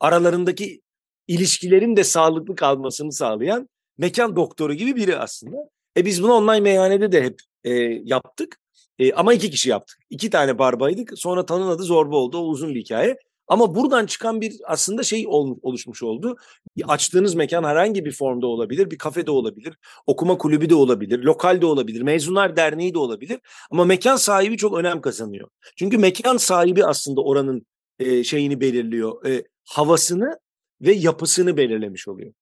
aralarındaki 0.00 0.80
ilişkilerin 1.28 1.96
de 1.96 2.04
sağlıklı 2.04 2.56
kalmasını 2.56 3.12
sağlayan 3.12 3.68
mekan 3.98 4.36
doktoru 4.36 4.74
gibi 4.74 4.96
biri 4.96 5.16
aslında. 5.16 5.56
E 5.96 6.04
biz 6.04 6.22
bunu 6.22 6.32
online 6.32 6.60
meyhanede 6.60 7.12
de 7.12 7.22
hep 7.22 7.40
e, 7.64 7.70
yaptık. 8.04 8.59
E, 8.98 9.12
ama 9.12 9.34
iki 9.34 9.50
kişi 9.50 9.70
yaptık. 9.70 9.98
İki 10.10 10.30
tane 10.30 10.58
barbaydık. 10.58 11.12
Sonra 11.16 11.46
Tan'ın 11.46 11.68
adı 11.68 11.82
Zorba 11.82 12.16
oldu. 12.16 12.38
O 12.38 12.42
uzun 12.42 12.74
bir 12.74 12.80
hikaye. 12.80 13.16
Ama 13.48 13.74
buradan 13.74 14.06
çıkan 14.06 14.40
bir 14.40 14.56
aslında 14.64 15.02
şey 15.02 15.24
ol- 15.28 15.58
oluşmuş 15.62 16.02
oldu. 16.02 16.36
Açtığınız 16.84 17.34
mekan 17.34 17.64
herhangi 17.64 18.04
bir 18.04 18.12
formda 18.12 18.46
olabilir. 18.46 18.90
Bir 18.90 18.98
kafede 18.98 19.30
olabilir. 19.30 19.76
Okuma 20.06 20.38
kulübü 20.38 20.70
de 20.70 20.74
olabilir. 20.74 21.18
Lokal 21.18 21.60
de 21.60 21.66
olabilir. 21.66 22.00
Mezunlar 22.02 22.56
derneği 22.56 22.94
de 22.94 22.98
olabilir. 22.98 23.40
Ama 23.70 23.84
mekan 23.84 24.16
sahibi 24.16 24.56
çok 24.56 24.78
önem 24.78 25.00
kazanıyor. 25.00 25.48
Çünkü 25.76 25.98
mekan 25.98 26.36
sahibi 26.36 26.84
aslında 26.84 27.20
oranın 27.20 27.66
e, 27.98 28.24
şeyini 28.24 28.60
belirliyor. 28.60 29.26
E, 29.26 29.44
havasını 29.68 30.38
ve 30.80 30.92
yapısını 30.92 31.56
belirlemiş 31.56 32.08
oluyor. 32.08 32.32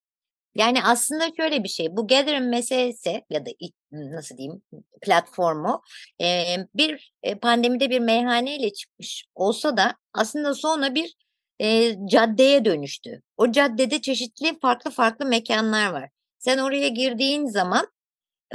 Yani 0.55 0.83
aslında 0.83 1.23
şöyle 1.37 1.63
bir 1.63 1.69
şey. 1.69 1.87
Bu 1.97 2.07
Gather'ın 2.07 2.49
meselesi 2.49 3.21
ya 3.29 3.45
da 3.45 3.49
nasıl 3.91 4.37
diyeyim 4.37 4.61
platformu 5.01 5.81
e, 6.21 6.43
bir 6.75 7.13
e, 7.23 7.35
pandemide 7.35 7.89
bir 7.89 7.99
meyhaneyle 7.99 8.73
çıkmış 8.73 9.25
olsa 9.35 9.77
da 9.77 9.95
aslında 10.13 10.53
sonra 10.53 10.95
bir 10.95 11.15
e, 11.61 11.95
caddeye 12.11 12.65
dönüştü. 12.65 13.21
O 13.37 13.51
caddede 13.51 14.01
çeşitli 14.01 14.59
farklı 14.59 14.91
farklı 14.91 15.25
mekanlar 15.25 15.91
var. 15.91 16.09
Sen 16.39 16.57
oraya 16.57 16.87
girdiğin 16.87 17.45
zaman 17.45 17.87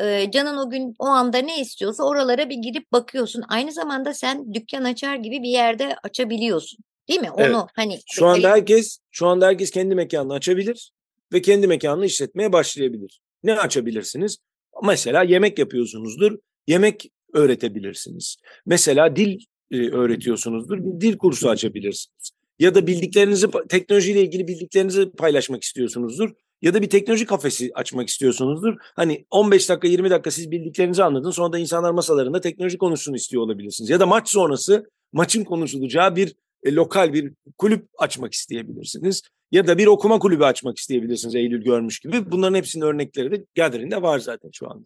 e, 0.01 0.31
canın 0.31 0.57
o 0.57 0.71
gün 0.71 0.95
o 0.99 1.07
anda 1.07 1.39
ne 1.39 1.61
istiyorsa 1.61 2.05
oralara 2.05 2.51
bir 2.51 2.57
girip 2.57 2.93
bakıyorsun. 2.93 3.45
Aynı 3.49 3.73
zamanda 3.73 4.15
sen 4.15 4.55
dükkan 4.55 4.85
açar 4.85 5.17
gibi 5.17 5.43
bir 5.43 5.49
yerde 5.49 5.97
açabiliyorsun. 6.03 6.79
Değil 7.09 7.21
mi? 7.21 7.31
Evet. 7.37 7.51
Onu 7.51 7.69
hani 7.75 8.01
Şu 8.07 8.27
anda 8.27 8.51
herkes 8.51 8.99
şu 9.11 9.27
anda 9.27 9.47
herkes 9.47 9.71
kendi 9.71 9.95
mekanını 9.95 10.33
açabilir 10.33 10.93
ve 11.33 11.43
kendi 11.43 11.67
mekanını 11.67 12.07
işletmeye 12.07 12.53
başlayabilir. 12.53 13.21
Ne 13.43 13.59
açabilirsiniz? 13.59 14.39
Mesela 14.83 15.23
yemek 15.23 15.59
yapıyorsunuzdur. 15.59 16.39
Yemek 16.67 17.11
öğretebilirsiniz. 17.33 18.37
Mesela 18.67 19.17
dil 19.17 19.39
e, 19.71 19.89
öğretiyorsunuzdur. 19.89 20.79
Bir 20.79 21.01
dil 21.01 21.19
kursu 21.19 21.49
açabilirsiniz. 21.49 22.31
Ya 22.59 22.75
da 22.75 22.87
bildiklerinizi 22.87 23.47
teknolojiyle 23.69 24.23
ilgili 24.23 24.49
bildiklerinizi 24.49 25.11
paylaşmak 25.11 25.63
istiyorsunuzdur. 25.63 26.31
Ya 26.63 26.75
da 26.75 26.83
bir 26.83 26.91
teknoloji 26.91 27.27
kafesi 27.27 27.71
açmak 27.75 28.09
istiyorsunuzdur. 28.09 28.75
Hani 28.81 29.27
15 29.31 29.69
dakika 29.69 29.89
20 29.89 30.11
dakika 30.11 30.31
siz 30.31 30.51
bildiklerinizi 30.51 31.05
anladın. 31.05 31.31
Sonra 31.31 31.53
da 31.53 31.59
insanlar 31.59 31.91
masalarında 31.91 32.41
teknoloji 32.41 32.79
konuşsun 32.79 33.15
istiyor 33.15 33.43
olabilirsiniz. 33.43 33.91
Ya 33.91 34.01
da 34.01 34.07
maç 34.07 34.31
sonrası 34.31 34.91
maçın 35.13 35.45
konuşulacağı 35.45 36.17
bir 36.17 36.35
e, 36.65 36.75
lokal 36.75 37.13
bir 37.13 37.33
kulüp 37.59 37.89
açmak 37.99 38.33
isteyebilirsiniz. 38.33 39.23
Ya 39.53 39.67
da 39.67 39.79
bir 39.79 39.87
okuma 39.87 40.19
kulübü 40.19 40.45
açmak 40.45 40.79
isteyebilirsiniz 40.79 41.35
Eylül 41.35 41.65
görmüş 41.65 42.01
gibi. 42.01 42.33
Bunların 42.33 42.55
hepsinin 42.55 42.85
örnekleri 42.85 43.31
de 43.33 43.45
Gather'inde 43.57 44.03
var 44.03 44.19
zaten 44.19 44.51
şu 44.53 44.71
anda. 44.71 44.85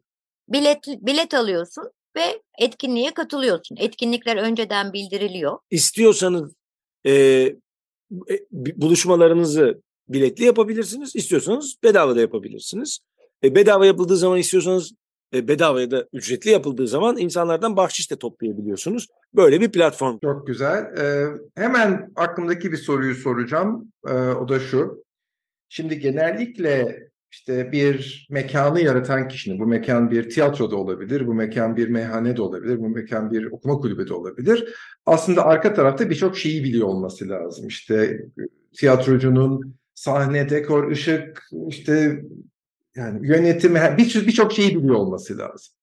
bilet 0.49 0.79
bilet 0.87 1.35
alıyorsun 1.35 1.85
ve 2.17 2.43
etkinliğe 2.59 3.11
katılıyorsun. 3.11 3.77
Etkinlikler 3.77 4.37
önceden 4.37 4.93
bildiriliyor. 4.93 5.59
İstiyorsanız 5.71 6.53
e, 7.07 7.13
e, 7.13 7.55
buluşmalarınızı 8.51 9.83
biletli 10.09 10.45
yapabilirsiniz. 10.45 11.17
İstiyorsanız 11.17 11.77
bedava 11.85 12.17
da 12.17 12.21
yapabilirsiniz. 12.21 12.99
E, 13.45 13.55
bedava 13.55 13.87
yapıldığı 13.87 14.17
zaman 14.17 14.39
istiyorsanız 14.39 14.93
e, 15.35 15.49
bedava 15.49 15.81
ya 15.81 15.91
da 15.91 16.09
ücretli 16.13 16.51
yapıldığı 16.51 16.89
zaman 16.89 17.17
insanlardan 17.19 17.77
bahşiş 17.77 18.11
de 18.11 18.17
toplayabiliyorsunuz. 18.17 19.09
Böyle 19.35 19.61
bir 19.61 19.73
platform. 19.73 20.19
Çok 20.23 20.47
güzel. 20.47 20.85
Ee, 20.99 21.27
hemen 21.55 22.13
aklımdaki 22.17 22.73
bir 22.73 22.77
soruyu 22.77 23.15
soracağım. 23.15 23.93
Ee, 24.09 24.13
o 24.13 24.49
da 24.49 24.61
şu. 24.61 25.05
Şimdi 25.69 25.99
genellikle 25.99 27.03
işte 27.31 27.73
bir 27.73 28.27
mekanı 28.31 28.81
yaratan 28.81 29.29
kişinin, 29.29 29.61
bu 29.61 29.67
mekan 29.67 30.11
bir 30.11 30.31
tiyatro 30.31 30.71
da 30.71 30.77
olabilir, 30.77 31.27
bu 31.27 31.35
mekan 31.35 31.77
bir 31.77 31.89
meyhane 31.89 32.37
de 32.37 32.43
olabilir, 32.43 32.79
bu 32.79 32.89
mekan 32.89 33.31
bir 33.31 33.45
okuma 33.45 33.79
kulübü 33.79 34.09
de 34.09 34.15
olabilir. 34.15 34.75
Aslında 35.07 35.47
arka 35.47 35.75
tarafta 35.75 36.11
birçok 36.11 36.39
şeyi 36.39 36.65
biliyor 36.65 36.89
olması 36.89 37.29
lazım. 37.29 37.69
İşte 37.69 38.27
tiyatrocunun 38.79 39.75
sahne, 39.95 40.51
dekor, 40.51 40.91
ışık, 40.91 41.49
işte 41.69 42.23
yani 42.99 43.27
yönetim, 43.27 43.75
birçok 43.99 44.27
birçok 44.27 44.53
şeyi 44.53 44.79
biliyor 44.79 44.95
olması 44.95 45.39
lazım. 45.39 45.75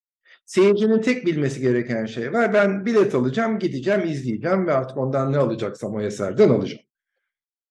Seyircinin 0.46 1.02
tek 1.02 1.26
bilmesi 1.26 1.62
gereken 1.62 2.06
şey 2.06 2.34
var. 2.34 2.54
Ben 2.54 2.86
bilet 2.86 3.16
alacağım, 3.16 3.60
gideceğim, 3.60 4.02
izleyeceğim 4.08 4.68
ve 4.68 4.74
artık 4.74 4.98
ondan 4.98 5.34
ne 5.34 5.38
alacaksam 5.38 5.94
o 5.96 6.02
eserden 6.02 6.50
alacağım. 6.50 6.84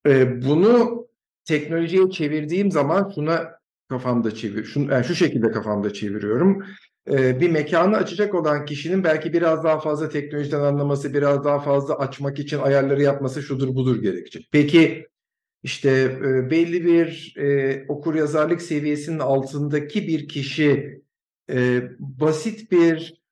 Ee, 0.07 0.43
bunu 0.43 1.07
teknolojiye 1.45 2.11
çevirdiğim 2.11 2.71
zaman 2.71 3.13
şuna 3.15 3.51
kafamda 3.89 4.35
çevir, 4.35 4.65
şunu, 4.65 4.93
yani 4.93 5.05
şu 5.05 5.15
şekilde 5.15 5.51
kafamda 5.51 5.93
çeviriyorum. 5.93 6.65
Ee, 7.11 7.41
bir 7.41 7.51
mekanı 7.51 7.97
açacak 7.97 8.35
olan 8.35 8.65
kişinin 8.65 9.05
belki 9.05 9.33
biraz 9.33 9.65
daha 9.65 9.81
fazla 9.81 10.09
teknolojiden 10.09 10.61
anlaması, 10.61 11.15
biraz 11.15 11.45
daha 11.45 11.61
fazla 11.61 11.99
açmak 11.99 12.39
için 12.39 12.59
ayarları 12.59 13.03
yapması 13.03 13.43
şudur 13.43 13.75
budur 13.75 14.03
gerekecek. 14.03 14.49
Peki 14.53 15.07
işte 15.65 15.91
e, 15.91 16.51
belli 16.51 16.85
bir 16.85 17.35
e, 17.39 17.85
okur 17.89 18.15
yazarlık 18.15 18.63
seviyesinin 18.63 19.19
altındaki 19.19 20.09
bir 20.09 20.29
kişi 20.29 21.03
e, 21.51 21.83
basit 21.99 22.73
bir 22.73 23.25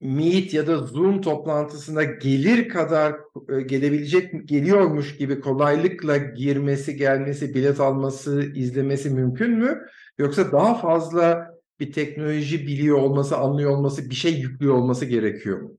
Meet 0.00 0.54
ya 0.54 0.66
da 0.66 0.78
Zoom 0.78 1.20
toplantısına 1.20 2.04
gelir 2.04 2.68
kadar 2.68 3.14
e, 3.48 3.62
gelebilecek 3.62 4.48
geliyormuş 4.48 5.16
gibi 5.16 5.40
kolaylıkla 5.40 6.16
girmesi, 6.16 6.96
gelmesi, 6.96 7.54
bilet 7.54 7.80
alması, 7.80 8.52
izlemesi 8.54 9.10
mümkün 9.10 9.50
mü? 9.50 9.86
Yoksa 10.18 10.52
daha 10.52 10.74
fazla 10.74 11.50
bir 11.80 11.92
teknoloji 11.92 12.66
biliyor 12.66 12.98
olması, 12.98 13.36
anlıyor 13.36 13.70
olması, 13.70 14.10
bir 14.10 14.14
şey 14.14 14.32
yüklüyor 14.32 14.74
olması 14.74 15.04
gerekiyor 15.04 15.60
mu? 15.60 15.78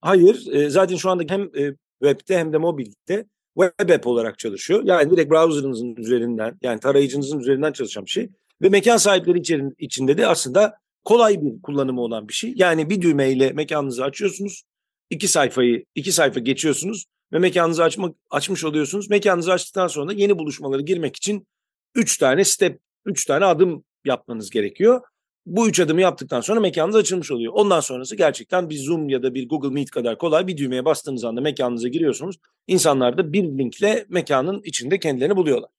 Hayır. 0.00 0.46
E, 0.52 0.70
zaten 0.70 0.96
şu 0.96 1.10
anda 1.10 1.24
hem 1.28 1.42
e, 1.42 1.74
webde 2.02 2.38
hem 2.38 2.52
de 2.52 2.58
mobilde 2.58 3.26
web 3.54 3.90
app 3.90 4.06
olarak 4.06 4.38
çalışıyor. 4.38 4.82
Yani 4.84 5.10
direkt 5.10 5.30
browser'ınızın 5.30 5.96
üzerinden 5.96 6.58
yani 6.62 6.80
tarayıcınızın 6.80 7.38
üzerinden 7.38 7.72
çalışan 7.72 8.04
bir 8.04 8.10
şey. 8.10 8.28
Ve 8.62 8.68
mekan 8.68 8.96
sahipleri 8.96 9.38
içerin, 9.38 9.74
içinde 9.78 10.18
de 10.18 10.26
aslında 10.26 10.78
kolay 11.04 11.42
bir 11.42 11.62
kullanımı 11.62 12.00
olan 12.00 12.28
bir 12.28 12.32
şey. 12.32 12.52
Yani 12.56 12.90
bir 12.90 13.02
düğmeyle 13.02 13.52
mekanınızı 13.52 14.04
açıyorsunuz. 14.04 14.62
iki 15.10 15.28
sayfayı, 15.28 15.84
iki 15.94 16.12
sayfa 16.12 16.40
geçiyorsunuz 16.40 17.04
ve 17.32 17.38
mekanınızı 17.38 17.84
açmak, 17.84 18.16
açmış 18.30 18.64
oluyorsunuz. 18.64 19.10
Mekanınızı 19.10 19.52
açtıktan 19.52 19.86
sonra 19.86 20.12
yeni 20.12 20.38
buluşmaları 20.38 20.82
girmek 20.82 21.16
için 21.16 21.46
üç 21.94 22.18
tane 22.18 22.44
step, 22.44 22.80
üç 23.06 23.24
tane 23.24 23.44
adım 23.44 23.84
yapmanız 24.04 24.50
gerekiyor. 24.50 25.00
Bu 25.46 25.68
üç 25.68 25.80
adımı 25.80 26.00
yaptıktan 26.00 26.40
sonra 26.40 26.60
mekanınız 26.60 26.96
açılmış 26.96 27.30
oluyor. 27.30 27.52
Ondan 27.52 27.80
sonrası 27.80 28.16
gerçekten 28.16 28.70
bir 28.70 28.78
Zoom 28.78 29.08
ya 29.08 29.22
da 29.22 29.34
bir 29.34 29.48
Google 29.48 29.68
Meet 29.68 29.90
kadar 29.90 30.18
kolay. 30.18 30.46
Bir 30.46 30.56
düğmeye 30.56 30.84
bastığınız 30.84 31.24
anda 31.24 31.40
mekanınıza 31.40 31.88
giriyorsunuz. 31.88 32.36
İnsanlar 32.66 33.18
da 33.18 33.32
bir 33.32 33.42
linkle 33.42 34.06
mekanın 34.08 34.62
içinde 34.64 34.98
kendilerini 34.98 35.36
buluyorlar. 35.36 35.70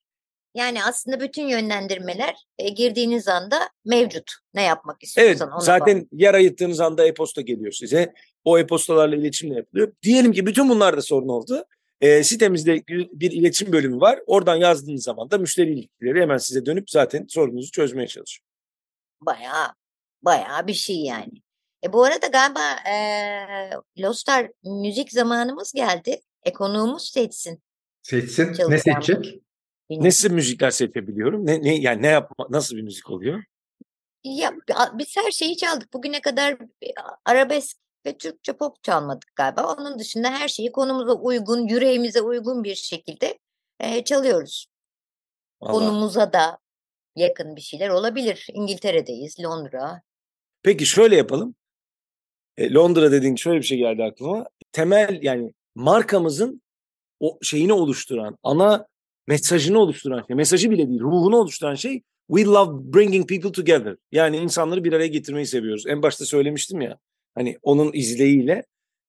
Yani 0.56 0.84
aslında 0.84 1.20
bütün 1.20 1.48
yönlendirmeler 1.48 2.36
e, 2.58 2.70
girdiğiniz 2.70 3.28
anda 3.28 3.60
mevcut. 3.86 4.32
Ne 4.54 4.62
yapmak 4.62 5.04
istiyorsan 5.04 5.50
evet, 5.54 5.64
zaten 5.64 6.02
bak. 6.02 6.08
yer 6.12 6.34
ayıttığınız 6.34 6.80
anda 6.80 7.06
e-posta 7.06 7.42
geliyor 7.42 7.72
size. 7.72 8.14
O 8.44 8.60
e-postalarla 8.60 9.16
iletişimle 9.16 9.56
yapılıyor. 9.56 9.92
Diyelim 10.04 10.32
ki 10.32 10.46
bütün 10.46 10.70
bunlarda 10.70 11.02
sorun 11.02 11.28
oldu. 11.28 11.66
E, 12.02 12.24
sitemizde 12.24 12.84
bir 13.14 13.32
iletişim 13.32 13.72
bölümü 13.72 14.02
var. 14.02 14.20
Oradan 14.26 14.56
yazdığınız 14.56 15.04
zaman 15.04 15.32
da 15.32 15.38
müşteri 15.38 15.74
ilişkileri 15.74 16.22
hemen 16.22 16.38
size 16.38 16.66
dönüp 16.66 16.90
zaten 16.90 17.26
sorununuzu 17.30 17.72
çözmeye 17.72 18.08
çalışıyor. 18.08 18.45
Bayağı, 19.22 19.74
bayağı 20.22 20.68
bir 20.68 20.74
şey 20.74 20.96
yani. 20.96 21.42
E 21.84 21.94
bu 21.94 22.04
arada 22.04 22.28
galiba 22.28 22.90
e, 22.90 24.02
Lostar 24.02 24.52
müzik 24.64 25.12
zamanımız 25.12 25.74
geldi. 25.74 26.22
E 26.44 26.54
konuğumuz 26.54 27.10
seçsin. 27.10 27.64
Seçsin. 28.02 28.54
Çalacağım. 28.54 28.72
Ne 28.72 28.78
seçecek? 28.78 29.42
Nasıl 29.90 30.32
müzikler 30.32 30.72
seçebiliyorum? 30.72 31.46
Ne, 31.46 31.62
ne 31.62 31.76
yani 31.76 32.02
ne 32.02 32.08
yapma 32.08 32.48
nasıl 32.50 32.76
bir 32.76 32.82
müzik 32.82 33.10
oluyor? 33.10 33.44
Ya 34.24 34.54
biz 34.94 35.18
her 35.18 35.32
şeyi 35.32 35.58
çaldık. 35.58 35.94
Bugüne 35.94 36.22
kadar 36.22 36.58
arabesk 37.26 37.78
ve 38.06 38.18
Türkçe 38.18 38.54
pop 38.54 38.84
çalmadık 38.84 39.36
galiba. 39.36 39.76
Onun 39.76 40.00
dışında 40.00 40.32
her 40.32 40.48
şeyi 40.48 40.72
konumuza 40.72 41.14
uygun, 41.14 41.68
yüreğimize 41.68 42.22
uygun 42.22 42.64
bir 42.64 42.76
şekilde 42.76 43.40
e, 43.80 44.04
çalıyoruz. 44.04 44.68
Vallahi. 45.62 45.74
Konumuza 45.74 46.34
da 46.34 46.58
yakın 47.16 47.56
bir 47.56 47.62
şeyler 47.62 47.90
olabilir. 47.90 48.48
İngiltere'deyiz, 48.54 49.40
Londra. 49.40 50.02
Peki 50.64 50.86
şöyle 50.86 51.16
yapalım. 51.16 51.56
E, 52.58 52.74
Londra 52.74 53.12
dediğin 53.12 53.36
şöyle 53.36 53.60
bir 53.60 53.66
şey 53.66 53.78
geldi 53.78 54.04
aklıma. 54.04 54.46
Temel 54.72 55.20
yani 55.22 55.54
markamızın 55.76 56.62
o 57.20 57.40
şeyini 57.42 57.74
oluşturan, 57.74 58.38
ana 58.44 58.88
mesajını 59.28 59.80
oluşturan 59.80 60.24
şey, 60.28 60.36
mesajı 60.36 60.72
bile 60.72 60.88
değil, 60.90 61.00
ruhunu 61.00 61.38
oluşturan 61.38 61.76
şey 61.76 62.02
we 62.28 62.46
love 62.46 62.94
bringing 62.94 63.30
people 63.30 63.52
together. 63.52 63.96
Yani 64.12 64.38
insanları 64.38 64.84
bir 64.84 64.94
araya 64.94 65.08
getirmeyi 65.08 65.46
seviyoruz. 65.46 65.88
En 65.88 66.02
başta 66.02 66.26
söylemiştim 66.26 66.82
ya. 66.82 66.98
Hani 67.36 67.58
onun 67.62 67.94
izleyiyle. 67.94 68.66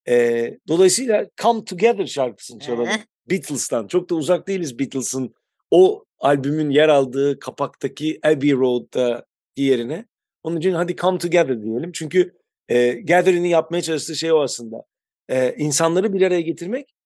E, 0.09 0.59
dolayısıyla 0.69 1.27
Come 1.43 1.65
Together 1.65 2.07
şarkısını 2.07 2.61
çalalım. 2.61 2.89
Beatles'tan. 3.31 3.87
Çok 3.87 4.11
da 4.11 4.15
uzak 4.15 4.49
değiliz 4.49 4.79
Beatles'ın 4.79 5.35
o 5.71 6.05
albümün 6.19 6.71
yer 6.71 6.89
aldığı 6.89 7.39
kapaktaki 7.39 8.21
Abbey 8.25 8.53
Road'da 8.53 9.27
yerine. 9.57 10.05
Onun 10.43 10.57
için 10.57 10.73
hadi 10.73 10.97
Come 10.97 11.19
Together 11.19 11.63
diyelim. 11.63 11.93
Çünkü 11.93 12.35
e, 12.69 12.93
Gathering'i 12.93 13.49
yapmaya 13.49 13.83
çalıştığı 13.83 14.17
şey 14.17 14.33
o 14.33 14.41
aslında. 14.41 14.85
E, 15.29 15.55
insanları 15.55 16.13
bir 16.13 16.23
araya 16.23 16.41
getirmek 16.41 16.97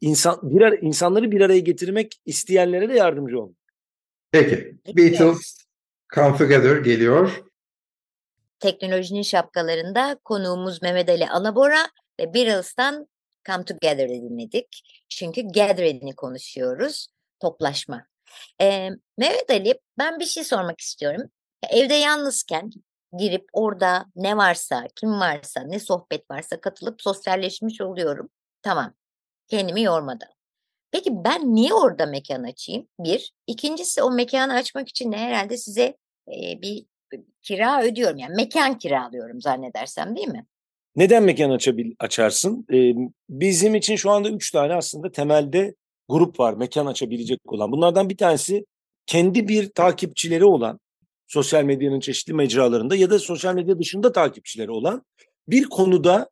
insan 0.00 0.38
bir 0.42 0.60
ara, 0.60 0.76
insanları 0.76 1.30
bir 1.30 1.40
araya 1.40 1.58
getirmek 1.58 2.20
isteyenlere 2.26 2.88
de 2.88 2.94
yardımcı 2.94 3.40
olmak. 3.40 3.56
Peki. 4.30 4.76
Beatles 4.96 5.64
Come 6.14 6.36
Together 6.36 6.76
geliyor. 6.76 7.44
Teknolojinin 8.60 9.22
şapkalarında 9.22 10.18
konuğumuz 10.24 10.82
Mehmet 10.82 11.08
Ali 11.08 11.30
Alabora 11.30 11.88
ve 12.20 12.34
Beatles'tan 12.34 13.08
Come 13.46 13.64
Together'ı 13.64 14.08
dinledik. 14.08 14.82
Çünkü 15.08 15.42
gathering'i 15.42 16.14
konuşuyoruz. 16.14 17.08
Toplaşma. 17.40 18.06
Ee, 18.60 18.90
Mehmet 19.18 19.50
Ali 19.50 19.80
ben 19.98 20.20
bir 20.20 20.24
şey 20.24 20.44
sormak 20.44 20.80
istiyorum. 20.80 21.30
Evde 21.70 21.94
yalnızken 21.94 22.70
girip 23.18 23.44
orada 23.52 24.06
ne 24.16 24.36
varsa, 24.36 24.86
kim 24.96 25.20
varsa, 25.20 25.60
ne 25.60 25.78
sohbet 25.78 26.30
varsa 26.30 26.60
katılıp 26.60 27.02
sosyalleşmiş 27.02 27.80
oluyorum. 27.80 28.30
Tamam. 28.62 28.94
Kendimi 29.48 29.82
yormadan. 29.82 30.28
Peki 30.90 31.10
ben 31.24 31.54
niye 31.54 31.74
orada 31.74 32.06
mekan 32.06 32.42
açayım? 32.42 32.88
Bir. 33.00 33.34
İkincisi 33.46 34.02
o 34.02 34.10
mekanı 34.10 34.54
açmak 34.54 34.88
için 34.88 35.12
de 35.12 35.16
herhalde 35.16 35.56
size 35.56 35.96
e, 36.28 36.62
bir 36.62 36.86
kira 37.42 37.82
ödüyorum. 37.82 38.18
Yani 38.18 38.34
mekan 38.34 38.78
kiralıyorum 38.78 39.40
zannedersem 39.40 40.16
değil 40.16 40.28
mi? 40.28 40.46
Neden 40.96 41.22
mekan 41.22 41.50
açabil, 41.50 41.94
açarsın? 41.98 42.66
Ee, 42.72 42.92
bizim 43.28 43.74
için 43.74 43.96
şu 43.96 44.10
anda 44.10 44.30
üç 44.30 44.50
tane 44.50 44.74
aslında 44.74 45.12
temelde 45.12 45.74
grup 46.08 46.40
var 46.40 46.54
mekan 46.54 46.86
açabilecek 46.86 47.52
olan. 47.52 47.72
Bunlardan 47.72 48.10
bir 48.10 48.16
tanesi 48.16 48.64
kendi 49.06 49.48
bir 49.48 49.70
takipçileri 49.70 50.44
olan 50.44 50.80
sosyal 51.26 51.64
medyanın 51.64 52.00
çeşitli 52.00 52.34
mecralarında 52.34 52.96
ya 52.96 53.10
da 53.10 53.18
sosyal 53.18 53.54
medya 53.54 53.78
dışında 53.78 54.12
takipçileri 54.12 54.70
olan 54.70 55.02
bir 55.48 55.64
konuda 55.64 56.30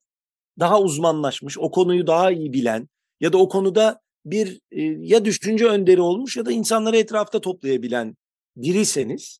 daha 0.59 0.81
uzmanlaşmış, 0.81 1.59
o 1.59 1.71
konuyu 1.71 2.07
daha 2.07 2.31
iyi 2.31 2.53
bilen, 2.53 2.89
ya 3.21 3.33
da 3.33 3.39
o 3.39 3.49
konuda 3.49 4.01
bir 4.25 4.61
e, 4.71 4.83
ya 4.83 5.25
düşünce 5.25 5.67
önderi 5.67 6.01
olmuş 6.01 6.37
ya 6.37 6.47
da 6.47 6.53
insanları 6.53 6.97
etrafta 6.97 7.41
toplayabilen 7.41 8.17
biriyseniz 8.57 9.39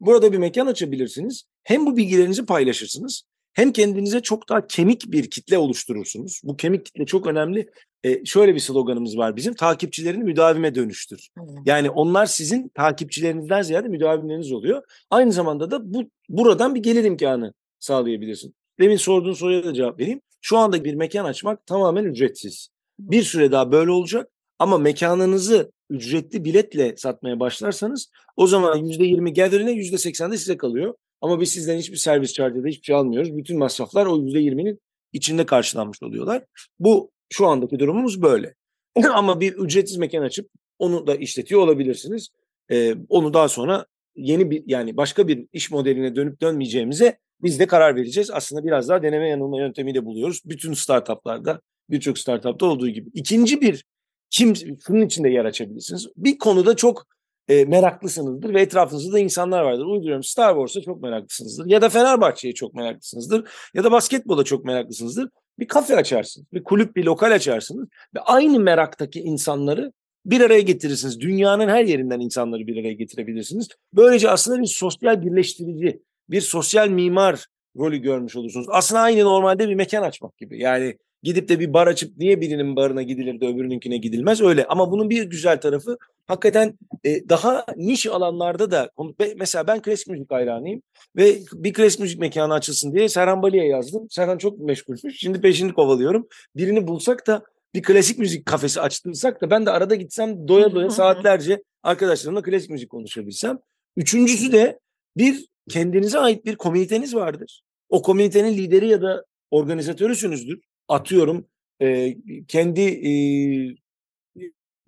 burada 0.00 0.32
bir 0.32 0.38
mekan 0.38 0.66
açabilirsiniz. 0.66 1.44
Hem 1.62 1.86
bu 1.86 1.96
bilgilerinizi 1.96 2.46
paylaşırsınız 2.46 3.22
hem 3.52 3.72
kendinize 3.72 4.20
çok 4.20 4.48
daha 4.48 4.66
kemik 4.66 5.12
bir 5.12 5.30
kitle 5.30 5.58
oluşturursunuz. 5.58 6.40
Bu 6.44 6.56
kemik 6.56 6.86
kitle 6.86 7.06
çok 7.06 7.26
önemli. 7.26 7.70
E, 8.04 8.24
şöyle 8.24 8.54
bir 8.54 8.60
sloganımız 8.60 9.18
var 9.18 9.36
bizim. 9.36 9.54
Takipçilerini 9.54 10.24
müdavime 10.24 10.74
dönüştür. 10.74 11.28
Yani 11.66 11.90
onlar 11.90 12.26
sizin 12.26 12.68
takipçilerinizden 12.68 13.62
ziyade 13.62 13.88
müdavimleriniz 13.88 14.52
oluyor. 14.52 14.82
Aynı 15.10 15.32
zamanda 15.32 15.70
da 15.70 15.94
bu 15.94 16.10
buradan 16.28 16.74
bir 16.74 16.82
gelir 16.82 17.04
imkanı 17.04 17.52
sağlayabilirsin. 17.78 18.54
Demin 18.80 18.96
sorduğun 18.96 19.32
soruya 19.32 19.64
da 19.64 19.74
cevap 19.74 20.00
vereyim. 20.00 20.20
Şu 20.40 20.58
anda 20.58 20.84
bir 20.84 20.94
mekan 20.94 21.24
açmak 21.24 21.66
tamamen 21.66 22.04
ücretsiz. 22.04 22.68
Bir 22.98 23.22
süre 23.22 23.52
daha 23.52 23.72
böyle 23.72 23.90
olacak 23.90 24.28
ama 24.58 24.78
mekanınızı 24.78 25.72
ücretli 25.90 26.44
biletle 26.44 26.96
satmaya 26.96 27.40
başlarsanız 27.40 28.10
o 28.36 28.46
zaman 28.46 28.78
%20 28.78 29.28
gelirine 29.28 29.70
%80 29.70 30.32
de 30.32 30.36
size 30.36 30.56
kalıyor. 30.56 30.94
Ama 31.20 31.40
biz 31.40 31.52
sizden 31.52 31.78
hiçbir 31.78 31.96
servis 31.96 32.32
charge'da 32.32 32.68
hiçbir 32.68 32.84
şey 32.84 32.96
almıyoruz. 32.96 33.36
Bütün 33.36 33.58
masraflar 33.58 34.06
o 34.06 34.16
%20'nin 34.16 34.80
içinde 35.12 35.46
karşılanmış 35.46 36.02
oluyorlar. 36.02 36.44
Bu 36.78 37.10
şu 37.32 37.46
andaki 37.46 37.78
durumumuz 37.78 38.22
böyle. 38.22 38.54
ama 39.14 39.40
bir 39.40 39.52
ücretsiz 39.52 39.96
mekan 39.96 40.22
açıp 40.22 40.50
onu 40.78 41.06
da 41.06 41.14
işletiyor 41.14 41.60
olabilirsiniz. 41.60 42.28
Ee, 42.70 42.94
onu 43.08 43.34
daha 43.34 43.48
sonra 43.48 43.86
yeni 44.16 44.50
bir 44.50 44.62
yani 44.66 44.96
başka 44.96 45.28
bir 45.28 45.46
iş 45.52 45.70
modeline 45.70 46.16
dönüp 46.16 46.40
dönmeyeceğimize 46.40 47.18
biz 47.42 47.60
de 47.60 47.66
karar 47.66 47.96
vereceğiz. 47.96 48.30
Aslında 48.30 48.64
biraz 48.64 48.88
daha 48.88 49.02
deneme 49.02 49.28
yanılma 49.28 49.58
yöntemiyle 49.58 50.04
buluyoruz. 50.04 50.40
Bütün 50.44 50.72
startuplarda 50.72 51.60
birçok 51.90 52.18
startupta 52.18 52.66
olduğu 52.66 52.88
gibi. 52.88 53.10
İkinci 53.14 53.60
bir 53.60 53.84
kim 54.30 54.56
şunun 54.86 55.06
içinde 55.06 55.28
yer 55.28 55.44
açabilirsiniz. 55.44 56.08
Bir 56.16 56.38
konuda 56.38 56.76
çok 56.76 57.06
e, 57.48 57.64
meraklısınızdır 57.64 58.54
ve 58.54 58.60
etrafınızda 58.60 59.12
da 59.12 59.18
insanlar 59.18 59.62
vardır. 59.62 59.84
Uyduruyorum 59.84 60.22
Star 60.22 60.54
Wars'a 60.54 60.80
çok 60.80 61.02
meraklısınızdır 61.02 61.66
ya 61.66 61.82
da 61.82 61.88
Fenerbahçe'ye 61.88 62.54
çok 62.54 62.74
meraklısınızdır 62.74 63.48
ya 63.74 63.84
da 63.84 63.92
basketbola 63.92 64.44
çok 64.44 64.64
meraklısınızdır. 64.64 65.28
Bir 65.60 65.68
kafe 65.68 65.96
açarsınız, 65.96 66.46
bir 66.52 66.64
kulüp, 66.64 66.96
bir 66.96 67.04
lokal 67.04 67.30
açarsınız 67.30 67.88
ve 68.14 68.20
aynı 68.20 68.60
meraktaki 68.60 69.20
insanları 69.20 69.92
bir 70.26 70.40
araya 70.40 70.60
getirirsiniz. 70.60 71.20
Dünyanın 71.20 71.68
her 71.68 71.84
yerinden 71.84 72.20
insanları 72.20 72.66
bir 72.66 72.80
araya 72.80 72.92
getirebilirsiniz. 72.92 73.68
Böylece 73.92 74.30
aslında 74.30 74.62
bir 74.62 74.66
sosyal 74.66 75.22
birleştirici, 75.22 76.02
bir 76.30 76.40
sosyal 76.40 76.88
mimar 76.88 77.46
rolü 77.76 77.98
görmüş 77.98 78.36
olursunuz. 78.36 78.66
Aslında 78.70 79.00
aynı 79.00 79.24
normalde 79.24 79.68
bir 79.68 79.74
mekan 79.74 80.02
açmak 80.02 80.38
gibi. 80.38 80.60
Yani 80.60 80.96
Gidip 81.22 81.48
de 81.48 81.60
bir 81.60 81.72
bar 81.72 81.86
açıp 81.86 82.16
niye 82.18 82.40
birinin 82.40 82.76
barına 82.76 83.02
gidilir 83.02 83.40
de 83.40 83.46
öbürününkine 83.46 83.96
gidilmez 83.96 84.40
öyle. 84.40 84.66
Ama 84.66 84.90
bunun 84.90 85.10
bir 85.10 85.22
güzel 85.22 85.60
tarafı 85.60 85.98
hakikaten 86.26 86.78
e, 87.04 87.28
daha 87.28 87.64
niş 87.76 88.06
alanlarda 88.06 88.70
da 88.70 88.90
mesela 89.36 89.66
ben 89.66 89.82
klasik 89.82 90.08
müzik 90.08 90.30
hayranıyım 90.30 90.82
ve 91.16 91.38
bir 91.52 91.72
klasik 91.72 92.00
müzik 92.00 92.18
mekanı 92.18 92.54
açılsın 92.54 92.92
diye 92.92 93.08
Serhan 93.08 93.42
Bali'ye 93.42 93.66
yazdım. 93.66 94.06
Serhan 94.10 94.38
çok 94.38 94.58
meşgulmüş. 94.58 95.20
Şimdi 95.20 95.40
peşini 95.40 95.72
kovalıyorum. 95.72 96.28
Birini 96.56 96.86
bulsak 96.86 97.26
da 97.26 97.42
bir 97.74 97.82
klasik 97.82 98.18
müzik 98.18 98.46
kafesi 98.46 98.80
açtırsak 98.80 99.42
da 99.42 99.50
ben 99.50 99.66
de 99.66 99.70
arada 99.70 99.94
gitsem 99.94 100.48
doya 100.48 100.74
doya 100.74 100.90
saatlerce 100.90 101.62
arkadaşlarımla 101.82 102.42
klasik 102.42 102.70
müzik 102.70 102.90
konuşabilsem. 102.90 103.58
Üçüncüsü 103.96 104.52
de 104.52 104.78
bir 105.16 105.46
kendinize 105.68 106.18
ait 106.18 106.44
bir 106.44 106.56
komüniteniz 106.56 107.14
vardır. 107.14 107.62
O 107.88 108.02
komünitenin 108.02 108.56
lideri 108.56 108.88
ya 108.88 109.02
da 109.02 109.24
organizatörüsünüzdür 109.50 110.60
atıyorum 110.90 111.46
e, 111.82 112.16
kendi 112.48 112.80
e, 112.80 113.12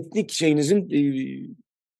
etnik 0.00 0.30
şeyinizin 0.30 0.90
e, 0.90 1.00